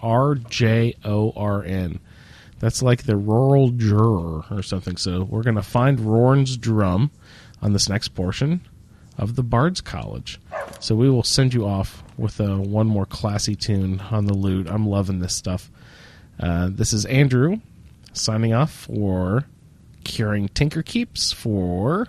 R 0.00 0.34
J 0.36 0.94
O 1.04 1.32
R 1.36 1.62
N. 1.62 2.00
That's 2.60 2.82
like 2.82 3.04
the 3.04 3.16
rural 3.16 3.70
juror 3.70 4.44
or 4.50 4.62
something. 4.62 4.96
So 4.96 5.22
we're 5.22 5.42
going 5.42 5.56
to 5.56 5.62
find 5.62 6.00
Rorn's 6.00 6.56
drum 6.56 7.10
on 7.62 7.72
this 7.72 7.88
next 7.88 8.08
portion 8.08 8.62
of 9.16 9.36
the 9.36 9.42
Bard's 9.42 9.80
College. 9.80 10.40
So 10.80 10.94
we 10.94 11.10
will 11.10 11.22
send 11.22 11.54
you 11.54 11.66
off 11.66 12.02
with 12.16 12.40
a 12.40 12.56
one 12.56 12.86
more 12.86 13.06
classy 13.06 13.54
tune 13.54 14.00
on 14.10 14.26
the 14.26 14.34
lute. 14.34 14.68
I'm 14.68 14.86
loving 14.88 15.20
this 15.20 15.34
stuff. 15.34 15.70
Uh, 16.38 16.68
this 16.70 16.92
is 16.92 17.04
Andrew 17.06 17.58
signing 18.12 18.52
off 18.52 18.72
for 18.72 19.44
Curing 20.04 20.48
Tinker 20.48 20.82
Keeps 20.82 21.32
for 21.32 22.06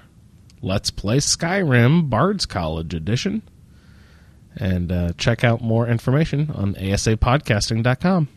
Let's 0.62 0.92
Play 0.92 1.18
Skyrim 1.18 2.10
Bard's 2.10 2.46
College 2.46 2.94
Edition. 2.94 3.42
And 4.60 4.92
uh, 4.92 5.14
check 5.18 5.44
out 5.44 5.62
more 5.62 5.88
information 5.88 6.52
on 6.52 6.76
asapodcasting.com. 6.76 8.28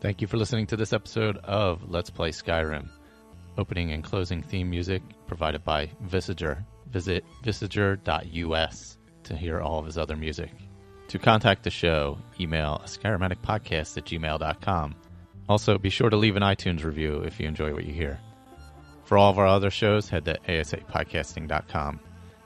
Thank 0.00 0.20
you 0.20 0.26
for 0.26 0.36
listening 0.36 0.66
to 0.68 0.76
this 0.76 0.92
episode 0.92 1.38
of 1.38 1.90
Let's 1.90 2.10
Play 2.10 2.30
Skyrim. 2.30 2.88
Opening 3.56 3.92
and 3.92 4.04
closing 4.04 4.42
theme 4.42 4.68
music 4.68 5.02
provided 5.26 5.64
by 5.64 5.90
Visager. 6.04 6.64
Visit 6.90 7.24
visager.us 7.42 8.98
to 9.24 9.36
hear 9.36 9.60
all 9.60 9.78
of 9.78 9.86
his 9.86 9.96
other 9.96 10.14
music. 10.14 10.50
To 11.08 11.18
contact 11.18 11.62
the 11.62 11.70
show, 11.70 12.18
email 12.38 12.82
skyrimaddictpodcast 12.84 13.96
at 13.96 14.04
gmail.com. 14.04 14.94
Also, 15.48 15.78
be 15.78 15.90
sure 15.90 16.10
to 16.10 16.16
leave 16.16 16.36
an 16.36 16.42
iTunes 16.42 16.84
review 16.84 17.20
if 17.20 17.40
you 17.40 17.48
enjoy 17.48 17.72
what 17.72 17.84
you 17.84 17.94
hear. 17.94 18.20
For 19.04 19.16
all 19.16 19.30
of 19.30 19.38
our 19.38 19.46
other 19.46 19.70
shows, 19.70 20.08
head 20.08 20.24
to 20.26 20.38
asapodcasting.com, 20.48 22.00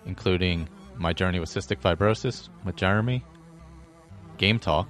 including 0.06 0.68
My 0.96 1.12
Journey 1.12 1.40
with 1.40 1.48
Cystic 1.48 1.80
Fibrosis 1.80 2.48
with 2.64 2.76
Jeremy, 2.76 3.24
Game 4.36 4.58
Talk, 4.58 4.88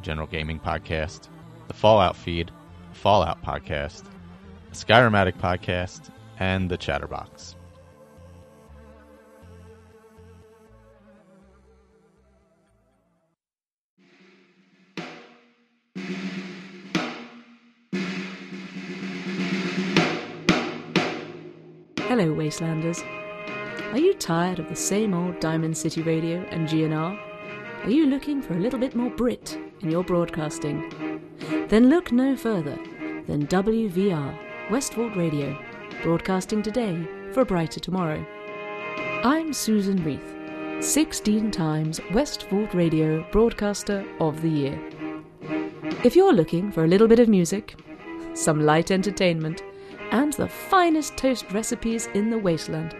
general 0.00 0.28
gaming 0.28 0.60
podcast, 0.60 1.28
the 1.68 1.74
Fallout 1.74 2.16
feed, 2.16 2.50
Fallout 2.92 3.40
podcast, 3.42 4.04
the 4.70 4.74
Skyrim 4.74 5.14
Addict 5.14 5.38
podcast, 5.38 6.10
and 6.40 6.68
the 6.68 6.76
Chatterbox. 6.76 7.54
Hello, 22.08 22.34
Wastelanders. 22.34 23.04
Are 23.92 23.98
you 23.98 24.14
tired 24.14 24.58
of 24.58 24.68
the 24.68 24.74
same 24.74 25.14
old 25.14 25.38
Diamond 25.40 25.76
City 25.76 26.02
Radio 26.02 26.40
and 26.50 26.66
GNR? 26.66 27.18
Are 27.84 27.90
you 27.90 28.06
looking 28.06 28.42
for 28.42 28.54
a 28.54 28.58
little 28.58 28.78
bit 28.78 28.96
more 28.96 29.10
Brit 29.10 29.58
in 29.80 29.90
your 29.90 30.02
broadcasting? 30.02 31.07
Then 31.38 31.88
look 31.88 32.10
no 32.10 32.36
further 32.36 32.76
than 33.26 33.46
WVR, 33.46 34.70
Westford 34.70 35.16
Radio, 35.16 35.56
broadcasting 36.02 36.62
today 36.62 37.06
for 37.32 37.42
a 37.42 37.46
brighter 37.46 37.78
tomorrow. 37.80 38.24
I'm 39.22 39.52
Susan 39.52 40.02
Reith, 40.02 40.34
16 40.84 41.50
times 41.50 42.00
Westford 42.12 42.74
Radio 42.74 43.24
Broadcaster 43.30 44.04
of 44.20 44.42
the 44.42 44.48
Year. 44.48 44.80
If 46.04 46.16
you're 46.16 46.32
looking 46.32 46.72
for 46.72 46.84
a 46.84 46.88
little 46.88 47.08
bit 47.08 47.20
of 47.20 47.28
music, 47.28 47.76
some 48.34 48.64
light 48.64 48.90
entertainment, 48.90 49.62
and 50.10 50.32
the 50.32 50.48
finest 50.48 51.16
toast 51.16 51.50
recipes 51.52 52.08
in 52.14 52.30
the 52.30 52.38
wasteland, 52.38 52.96